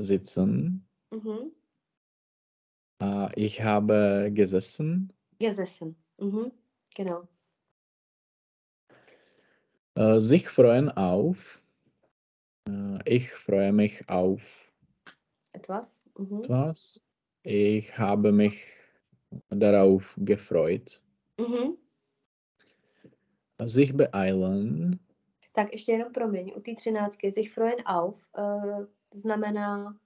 [0.00, 0.84] sitzen.
[1.10, 1.50] Mhm.
[3.00, 5.12] Äh, ich habe gesessen.
[5.38, 5.96] Gesessen.
[6.18, 6.50] Mhm.
[6.96, 7.28] Genau.
[9.94, 11.62] Äh, sich freuen auf.
[12.68, 14.42] Äh, ich freue mich auf
[15.52, 15.86] Etwas.
[16.18, 16.38] Mhm.
[16.40, 17.00] etwas.
[17.44, 18.60] Ich habe mich
[19.50, 21.04] darauf gefreut.
[21.38, 21.78] Mhm.
[23.64, 25.05] Sich beeilen.
[25.56, 28.84] Tak ještě jenom promiň, u té třináctky sich freuen auf uh,
[29.14, 29.98] znamená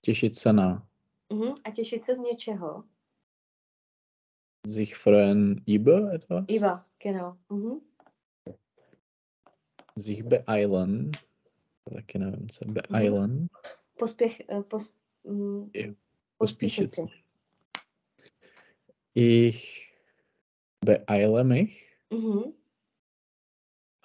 [0.00, 0.88] Těšit se na.
[1.28, 2.84] uh, a těšit se z něčeho.
[4.66, 6.44] Sich freuen über etwas.
[6.48, 7.36] Iva, genau.
[7.50, 7.80] Uh-huh.
[9.98, 11.10] Sich beeilen.
[11.94, 13.48] Taky nevím, co beeilen.
[13.98, 14.92] Pospěch, uh, pos,
[15.22, 15.70] um,
[16.38, 17.02] pospíšit se.
[19.14, 19.92] Ich
[20.84, 21.98] beeile mich.
[22.10, 22.54] Uh-huh.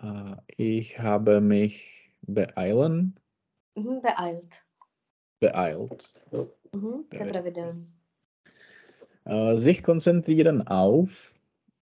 [0.04, 3.16] Äh, ich habe mich beeilen.
[3.76, 4.02] Uh-huh.
[4.02, 4.62] Beeilt.
[5.40, 6.14] Beeilt.
[7.10, 7.96] Pravidelný.
[9.26, 11.34] Äh, sich konzentrieren auf.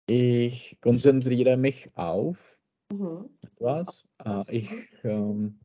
[0.07, 2.55] Ich konzentriere mich auf
[2.93, 3.31] Uh-huh.
[3.41, 4.07] etwas.
[4.25, 4.71] Äh, ich
[5.05, 5.59] ähm,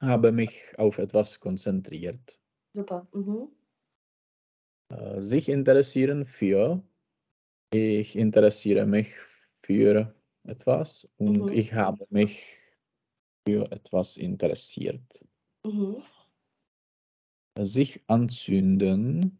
[0.00, 2.40] habe mich auf etwas konzentriert.
[2.72, 3.06] Super.
[3.12, 3.52] Uh-huh.
[4.88, 6.82] Äh, sich interessieren für.
[7.72, 9.12] Ich interessiere mich
[9.62, 10.14] für
[10.48, 11.52] etwas und Mhm.
[11.52, 12.60] ich habe mich
[13.48, 15.24] für etwas interessiert.
[15.64, 16.02] Uh-huh.
[17.60, 19.38] Sich anzünden.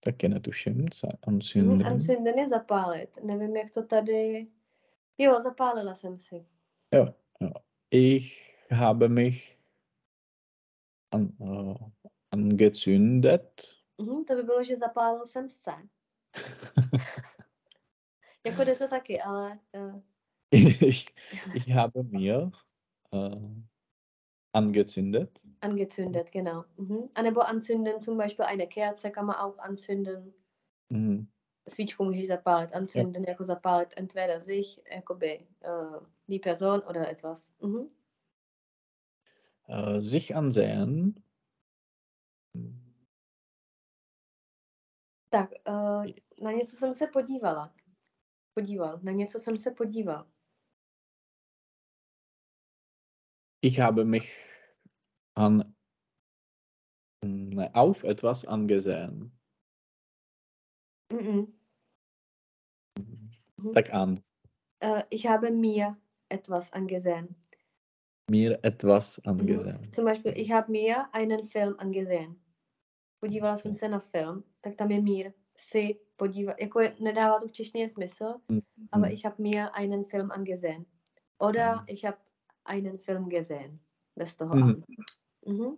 [0.00, 1.18] Taky netuším, co Uh-huh.
[1.26, 1.86] anzünden.
[1.86, 3.18] Anzünden je zapálit.
[3.24, 4.46] Nevím, jak to tady...
[5.18, 6.46] Jo, zapálila jsem si.
[6.94, 7.52] Ja, ja.
[7.90, 9.58] Ich habe mich
[11.14, 11.90] an, äh,
[12.32, 13.62] angezündet.
[13.98, 14.24] Uh-huh.
[14.24, 15.72] To by bylo, že zapálil jsem se.
[18.48, 19.58] Jako jde to taky, ale...
[19.76, 20.02] Uh,
[20.50, 21.14] ich,
[21.54, 22.50] ich habe mir
[23.12, 23.62] äh,
[24.52, 25.40] angezündet.
[25.60, 26.64] Angezündet, genau.
[26.76, 27.10] Mhm.
[27.14, 30.32] A nebo anzünden, zum Beispiel eine Kerze kann man auch anzünden.
[30.88, 31.28] Mhm.
[31.68, 37.52] Svíčku můžeš zapálit, anzünden, jako zapálit entweder sich, jakoby uh, die Person oder etwas.
[37.60, 37.90] Mhm.
[39.68, 41.22] Äh, sich ansehen.
[45.30, 46.06] Tak, uh,
[46.42, 47.74] na něco jsem se podívala.
[48.58, 50.26] Podíval, na něco jsem se podíval.
[53.64, 54.32] Ich habe mich
[55.36, 55.74] an,
[57.24, 59.30] ne, auf etwas angesehen.
[61.12, 61.58] Mhm.
[63.74, 64.18] Tak an.
[64.84, 65.92] Uh, ich habe mir
[66.28, 67.36] etwas angesehen.
[68.30, 69.30] Mir etwas Mhm.
[69.40, 69.90] angesehen.
[69.92, 72.40] Zum Beispiel, ich habe mir einen Film angesehen.
[73.20, 75.32] Podívala jsem se na film, tak tam je mír.
[75.60, 78.34] Si podívat, jako nedává to v češtině smysl,
[78.92, 79.12] aber Mhm.
[79.14, 80.84] ich habe mir einen Film angesehen.
[81.38, 81.84] Oder Mhm.
[81.86, 82.18] ich habe
[82.64, 83.80] einen Film gesehen.
[84.16, 84.82] Bez toho Mhm.
[85.46, 85.76] Mhm.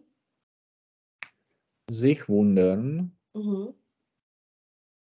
[1.91, 3.13] Sich wundern.
[3.35, 3.75] Mhm.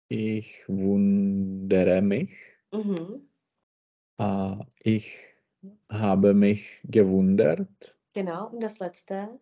[0.08, 2.36] Ich wundere mich.
[2.72, 3.28] Mhm.
[4.20, 5.28] Äh, ich
[5.90, 7.98] habe mich gewundert.
[8.14, 9.38] Genau, und das letzte.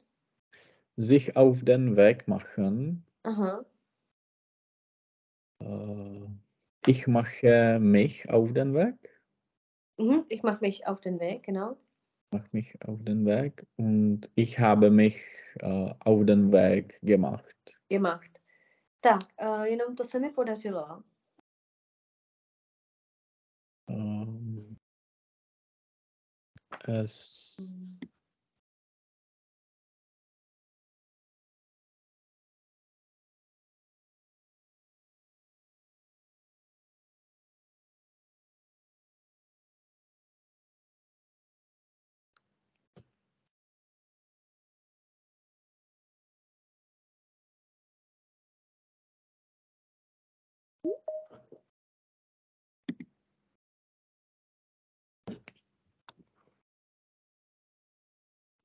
[0.97, 3.05] Sich auf den Weg machen.
[3.23, 3.65] Aha.
[5.61, 6.27] Äh,
[6.87, 8.97] ich mache mich auf den Weg.
[9.99, 10.25] Mhm.
[10.29, 11.77] Ich mache mich auf den Weg, genau.
[12.31, 13.67] Mach mich auf den Weg.
[13.77, 15.23] Und ich habe mich
[15.61, 17.55] äh, auf den Weg gemacht.
[17.89, 18.31] Gemacht.
[19.01, 21.03] Tak, uh, jenom to se mi podařilo.
[23.89, 24.77] Ähm,
[26.87, 27.73] es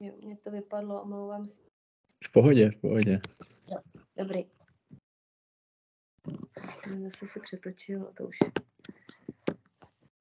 [0.01, 1.61] Jo, mně to vypadlo, omlouvám se.
[2.23, 3.21] v pohodě, v pohodě.
[4.17, 4.49] Dobrý.
[6.79, 8.37] Jsem Zase se přetočil a to už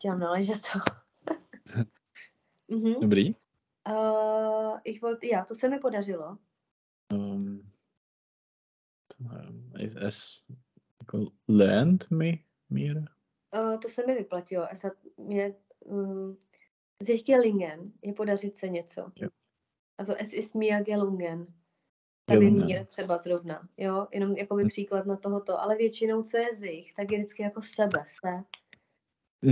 [0.03, 0.59] dělám naležet
[2.68, 3.01] mhm.
[3.01, 3.35] Dobrý.
[3.89, 6.39] Uh, ich wollte, ja, to se mi podařilo.
[7.12, 7.72] Ähm,
[9.78, 10.45] Ist es
[11.01, 12.97] jako lernt mi, mir?
[13.57, 14.72] Uh, to se mi vyplatilo.
[14.72, 16.39] Es hat mir um,
[17.03, 19.12] sich gelingen, je podařit se něco.
[19.16, 19.28] Jo.
[20.01, 21.46] Also es ist mir gelungen.
[22.26, 26.55] Tady mír třeba zrovna, jo, jenom jako by příklad na tohoto, ale většinou co je
[26.55, 28.44] zich, tak je vždycky jako sebe, se.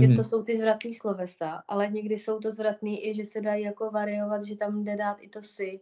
[0.01, 0.15] Že Mhm.
[0.15, 3.91] to jsou ty zvratný slovesa, ale někdy jsou to zvratný i, že se dají jako
[3.91, 5.81] variovat, že tam jde dát i to si,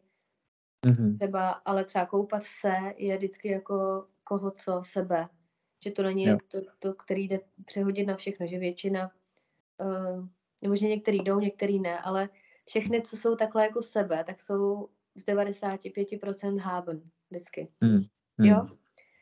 [0.86, 1.18] Mhm.
[1.18, 5.30] třeba, ale třeba koupat se je vždycky jako koho co, sebe.
[5.84, 6.38] Že to není Jo.
[6.48, 9.12] to, to, který jde přehodit na všechno, že většina,
[9.82, 10.28] uh,
[10.62, 12.30] nebo že některý jdou, některý ne, ale
[12.68, 17.68] všechny, co jsou takhle jako sebe, tak jsou z 95% haben, vždycky.
[17.82, 18.04] Mhm.
[18.40, 18.68] Jo?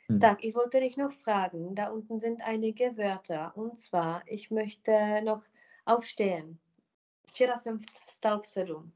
[0.10, 0.20] Mhm.
[0.20, 5.22] Tak, ich wollte dich noch fragen, da unten sind einige Wörter, und zwar, ich möchte
[5.24, 5.44] noch
[5.86, 6.60] aufstehen.
[7.28, 8.92] Včera jsem vstal v sedm.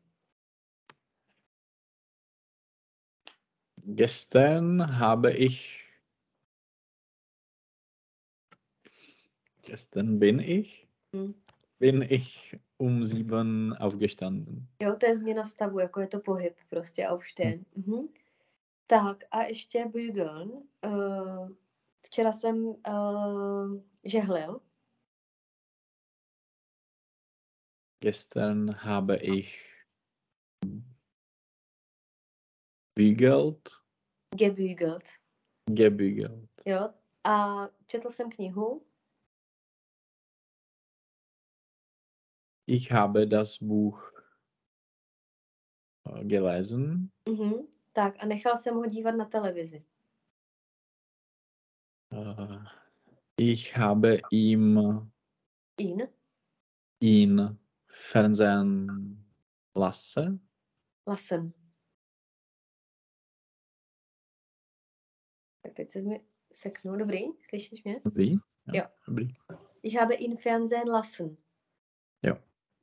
[3.86, 5.86] Gestern habe ich.
[9.62, 10.88] Gestern bin ich.
[11.14, 11.34] Hm.
[11.80, 14.68] Bin ich um sieben aufgestanden.
[14.82, 17.66] Jo, to je změna stavu, jako je to pohyb, prostě aufstehen.
[17.76, 18.08] Mhm.
[18.88, 20.52] Tak a ještě bügeln.
[20.86, 21.50] Uh,
[22.02, 24.62] včera jsem uh, žehlil.
[28.02, 29.70] Gestern habe ich
[33.00, 33.70] bügelt,
[34.36, 35.04] gebügelt.
[35.70, 36.50] gebügelt.
[36.66, 38.86] Jo, a četl jsem knihu.
[42.70, 44.12] Ich habe das Buch
[46.06, 47.12] äh, gelesen.
[47.28, 47.68] Mhm.
[47.94, 49.86] Tak a nechal jsem ho dívat na televizi.
[52.12, 52.60] Äh,
[53.38, 54.78] ich habe ihm
[55.78, 56.08] In.
[57.00, 59.18] ihn Fernsehen
[59.76, 60.40] lassen.
[61.08, 61.54] Lassen.
[65.62, 66.98] Tak teď se mi seknu.
[66.98, 68.02] Dobrý, slyšíš mě?
[68.04, 68.32] Dobrý?
[68.74, 68.84] Jo.
[69.08, 69.28] Dobrý.
[69.84, 71.38] Ich habe ihn Fernsehen lassen.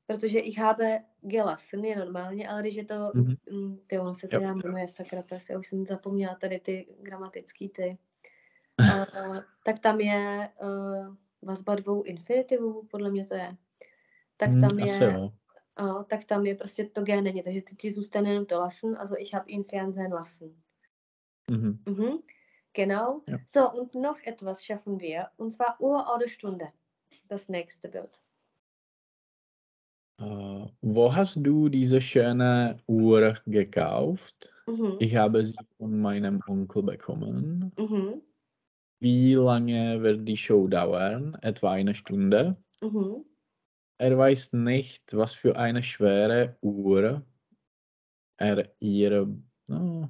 [0.07, 3.35] Protože ich habe gelassen je normálně, ale když je to, Mhm.
[3.51, 7.69] mm, ty ono se to já jmenuje sakra já už jsem zapomněla tady ty gramatický
[7.69, 7.99] ty.
[9.27, 13.57] Uh, tak tam je uh, vazba dvou infinitivů, podle mě to je.
[14.37, 15.33] Tak Hm, tam Asi je, jo.
[15.81, 18.97] uh, tak tam je prostě to G není, takže ty ti zůstane jenom to lassen,
[18.99, 20.55] also ich habe ihn Fernsehen lassen.
[21.51, 21.83] Mhm.
[21.87, 22.19] Mhm.
[22.75, 23.23] Genau.
[23.29, 23.39] Ja.
[23.49, 26.67] So, und noch etwas schaffen wir, und zwar Uhr oder Stunde.
[27.29, 28.21] Das nächste Bild.
[30.19, 34.53] Äh, wo hast du diese schöne Uhr gekauft?
[34.67, 34.97] Mhm.
[34.99, 37.73] Ich habe sie von meinem Onkel bekommen.
[37.79, 38.23] Mhm.
[38.99, 41.37] Wie lange wird die Show dauern?
[41.43, 42.57] Etwa eine Stunde.
[42.81, 43.25] Mhm.
[43.99, 47.25] Er weiß nicht, was für eine schwere Uhr
[48.39, 49.29] er ihr
[49.69, 50.09] oh,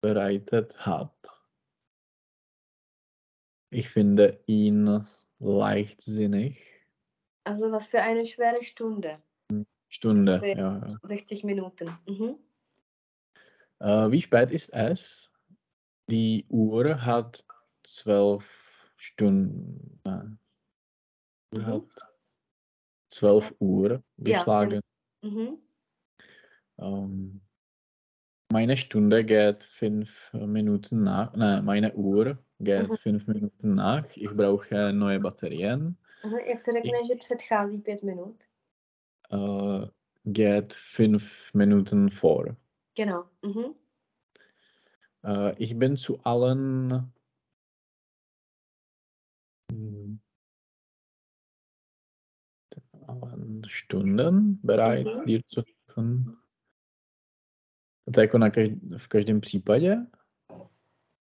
[0.00, 1.44] bereitet hat.
[3.70, 5.06] Ich finde ihn
[5.38, 6.71] leichtsinnig.
[7.44, 9.20] Also was für eine schwere Stunde.
[9.88, 10.54] Stunde, ja.
[10.56, 10.98] ja.
[11.02, 11.98] 60 Minuten.
[12.06, 12.36] Mhm.
[13.80, 15.30] Äh, wie spät ist es?
[16.08, 17.44] Die Uhr hat
[17.82, 20.00] zwölf Stunden.
[20.04, 20.38] Nein.
[21.54, 21.66] Die Mhm.
[21.66, 21.84] hat
[23.08, 24.80] zwölf Uhr Ja, geschlagen.
[25.22, 25.58] Mhm.
[26.78, 27.40] Ähm,
[28.50, 31.34] meine Stunde geht fünf Minuten nach.
[31.34, 32.94] Nein, meine Uhr geht Mhm.
[32.94, 34.06] fünf Minuten nach.
[34.16, 35.98] Ich brauche neue Batterien.
[36.24, 38.36] Aha, jak se řekne, že předchází pět minut?
[39.32, 39.88] Äh,
[40.24, 42.56] geht fünf Minuten vor.
[42.94, 43.24] Genau.
[43.42, 43.74] Mhm.
[45.24, 46.90] Äh, ich bin zu allen
[49.72, 50.18] hm,
[53.06, 55.24] allen Stunden bereit, Mhm.
[55.24, 56.36] dir zu helfen.
[58.14, 59.96] To je jako na každý, v každém případě?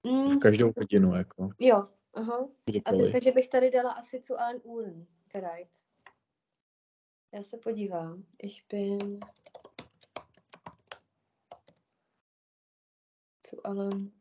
[0.03, 2.38] Mm, V každou hodinu, jako jo, aha.
[2.38, 3.11] Asi, kdykoliv.
[3.11, 5.07] takže bych tady dala asi zu allen Uhren.
[5.34, 5.70] Bereit.
[7.34, 8.24] Já se podívám.
[8.39, 9.20] Ich bin
[13.49, 14.11] zu allen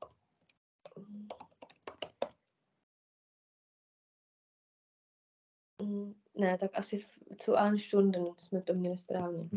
[5.82, 7.06] Mm, Ne, tak asi
[7.40, 9.48] zu allen Stunden jsme to měli správně.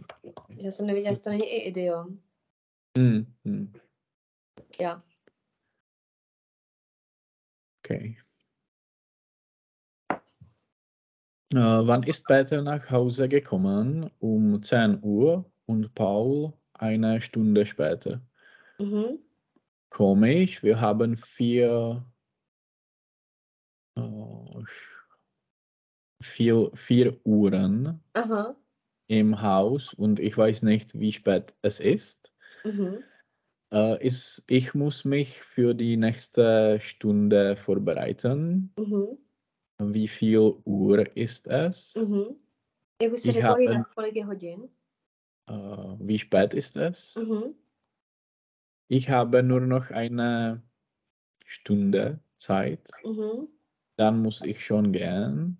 [0.58, 2.20] Já jsem nevěděla, jestli to není i idiom.
[2.98, 3.74] Hm, hm,
[4.82, 5.02] Ja.
[7.86, 8.16] okay.
[11.56, 14.10] Wann ist Peter nach Hause gekommen?
[14.20, 18.22] Um 10 Uhr und Paul eine Stunde später.
[18.80, 19.20] Mhm.
[19.90, 22.06] Komisch, wir haben vier,
[23.98, 24.64] äh,
[26.22, 28.56] vier, vier Uhren Aha.
[29.08, 32.34] im Haus und ich weiß nicht, wie spät es ist.
[32.66, 33.04] Mhm.
[33.72, 38.74] Äh, ist, ich muss mich für die nächste Stunde vorbereiten.
[38.78, 39.18] Mhm.
[39.80, 41.96] Wie viel Uhr ist es?
[41.96, 42.36] Mhm.
[43.02, 44.70] Jak by si Ich řekl, habe- jinak, kolik je hodin?
[45.50, 47.16] Äh, wie spät ist es?
[47.16, 47.56] Mhm.
[48.88, 50.62] Ich habe nur noch eine
[51.46, 52.90] Stunde Zeit.
[53.04, 53.48] Mhm.
[53.98, 55.58] Dann muss ich schon gehen.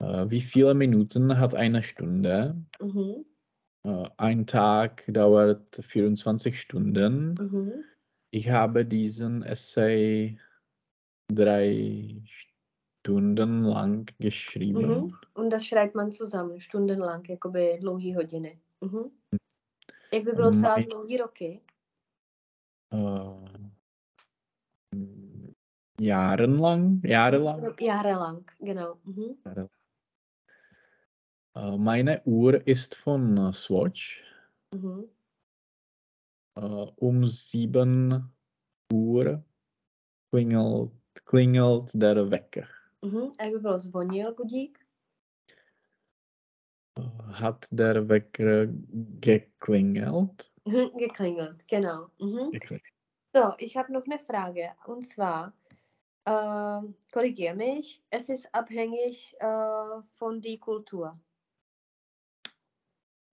[0.00, 2.56] Äh, wie viele Minuten hat eine Stunde?
[2.80, 3.24] Mhm.
[3.84, 7.34] Äh, ein Tag dauert 24 Stunden.
[7.34, 7.84] Mhm.
[8.30, 10.38] Ich habe diesen Essay
[11.32, 12.57] drei Stunden
[13.16, 14.88] lang geschrieben.
[14.88, 15.14] Mhm.
[15.34, 18.60] Und das schreibt man zusammen, stundenlang, jakoby dlouhý hodiny.
[18.80, 19.10] Mhm.
[20.12, 21.60] Jak by bylo třeba Mein- dlouhý roky?
[22.92, 23.58] Äh,
[24.94, 25.52] mm,
[26.00, 27.80] jahrelang, jahrelang.
[27.80, 28.98] Jahrelang, genau.
[29.04, 29.36] Mhm.
[31.56, 34.22] Äh, meine Uhr ist von Swatch.
[34.74, 35.04] Mhm.
[36.56, 38.32] Äh, um 7
[38.92, 39.44] Uhr
[40.30, 40.90] klingelt,
[41.24, 42.66] klingelt der Wecker.
[43.02, 43.32] Mhm.
[43.38, 44.78] A jak by bylo zvonil budík?
[47.24, 48.68] Hat der Wecker
[49.20, 50.50] geklingelt?
[50.64, 50.98] Mhm.
[50.98, 52.10] Geklingelt, genau.
[52.18, 52.50] Mhm.
[52.50, 52.92] Geklingelt.
[53.36, 54.74] So, ich habe noch eine Frage.
[54.86, 55.52] Und zwar,
[56.24, 61.18] äh, korrigiere mich, es ist abhängig äh, von der Kultur.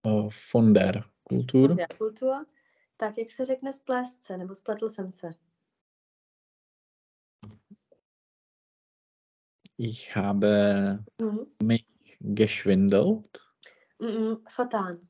[0.04, 1.68] Äh, Von der Kultur.
[1.68, 2.46] Von der Kultur.
[2.96, 5.34] Tak, jak se řekne splést se, nebo spletl jsem se.
[9.78, 11.46] Ich habe Mhm.
[11.62, 11.84] mich
[12.20, 13.38] geschwindelt.
[14.00, 15.00] Mm-mm, fatán.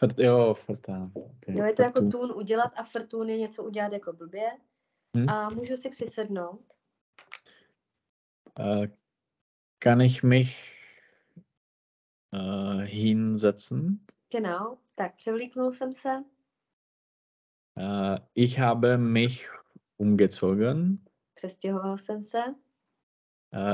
[0.00, 1.10] Vert, jo, vertaan.
[1.14, 1.56] Okay.
[1.58, 2.10] Jo, je to jako vertun.
[2.20, 4.50] tun udělat a frtun je něco udělat jako blbě.
[5.16, 5.28] Hm.
[5.28, 6.72] A můžu si přisednout.
[8.58, 8.88] Äh,
[9.78, 10.56] kann ich mich
[12.34, 13.98] äh, hinsetzen?
[14.30, 16.24] Genau, tak převlíknul jsem se.
[17.78, 19.48] Äh, ich habe mich
[19.96, 20.98] umgezogen.
[21.34, 22.38] Přestěhoval jsem se.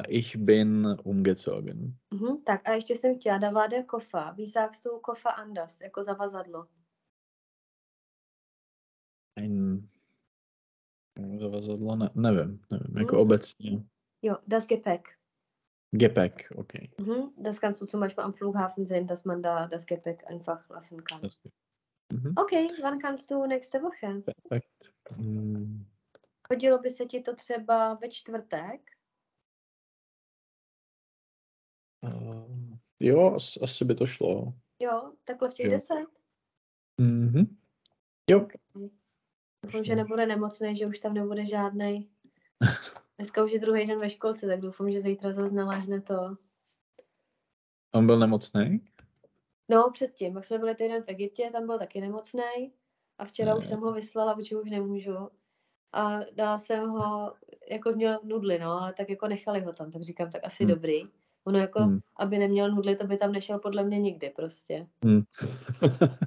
[0.09, 1.99] Ich bin umgezogen.
[2.11, 4.35] Mhm, tak a ještě jsem chtěla, da war der Koffer.
[4.37, 6.66] Wie sagst du Koffer anders, jako zavazadlo?
[9.37, 9.89] Ein
[11.39, 13.20] zavazadlo, ne, nevím, nevím, jako Hm.
[13.22, 13.85] obecně.
[14.22, 15.09] Jo, das Gepäck.
[15.91, 16.89] Gepäck, okay.
[17.01, 20.70] Mhm, das kannst du zum Beispiel am Flughafen sehen, dass man da das Gepäck einfach
[20.70, 21.20] lassen kann.
[21.22, 21.41] Das,
[22.12, 22.33] mhm.
[22.37, 24.22] Okay, wann kannst du nächste Woche?
[24.22, 24.93] Perfekt.
[25.16, 25.85] Mm,
[26.51, 28.81] Hodilo by se ti to třeba ve čtvrtek?
[32.05, 34.53] Äh, jo, as, asi by to šlo.
[34.79, 36.07] Jo, takhle v těch deset?
[37.01, 37.57] Mhm.
[38.31, 38.49] Jo.
[39.65, 42.09] Doufám, že nebude nemocný, že už tam nebude žádnej.
[43.19, 46.37] Dneska už je druhý den ve školce, tak doufám, že zítra zase naláhne to.
[47.95, 48.81] On byl nemocný?
[49.69, 52.73] No, předtím, jak jsme byli týden v Egyptě, tam byl taky nemocný.
[53.19, 53.69] A včera už Ne.
[53.69, 55.31] jsem ho vyslala, protože už nemůžu.
[55.93, 57.35] A dala jsem ho,
[57.71, 60.75] jako měl nudly, no, ale tak jako nechali ho tam, tak říkám, tak asi Hmm.
[60.75, 61.03] dobrý.
[61.45, 62.01] Ono jako, Hmm.
[62.16, 64.86] aby neměl nudly, to by tam nešel podle mě nikdy prostě.
[65.05, 65.22] Hm.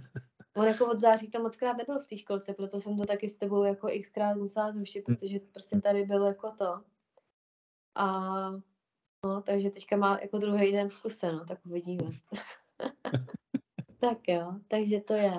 [0.57, 3.29] On jako od září tam moc krát nebyl v té školce, proto jsem to taky
[3.29, 5.15] s tebou jako xkrát musela zrušit, Hmm.
[5.15, 6.81] protože prostě tady byl jako to.
[7.95, 8.25] A
[9.25, 12.09] no, takže teďka má jako druhý den v kuse, no, tak uvidíme.
[13.99, 15.31] tak jo, takže to je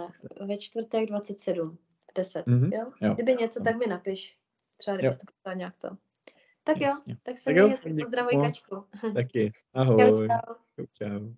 [0.47, 1.77] ve čtvrtek 27,
[2.11, 2.93] v 10, Mhm, jo?
[3.01, 3.15] jo.
[3.15, 4.39] Kdyby něco, tak mi napiš.
[4.77, 4.99] Třeba Jo.
[5.01, 5.89] kdyby to psal nějak to.
[6.69, 7.17] Tak jo, Jasně.
[7.23, 8.33] tak se Tak měj jo, hezky, děkuji pozdravuj.
[8.43, 8.85] Kačku.
[9.15, 9.53] Taky.
[9.75, 10.29] Čau, Ahoj.
[10.29, 10.55] čau.
[10.77, 10.87] Čau.
[10.93, 11.35] čau.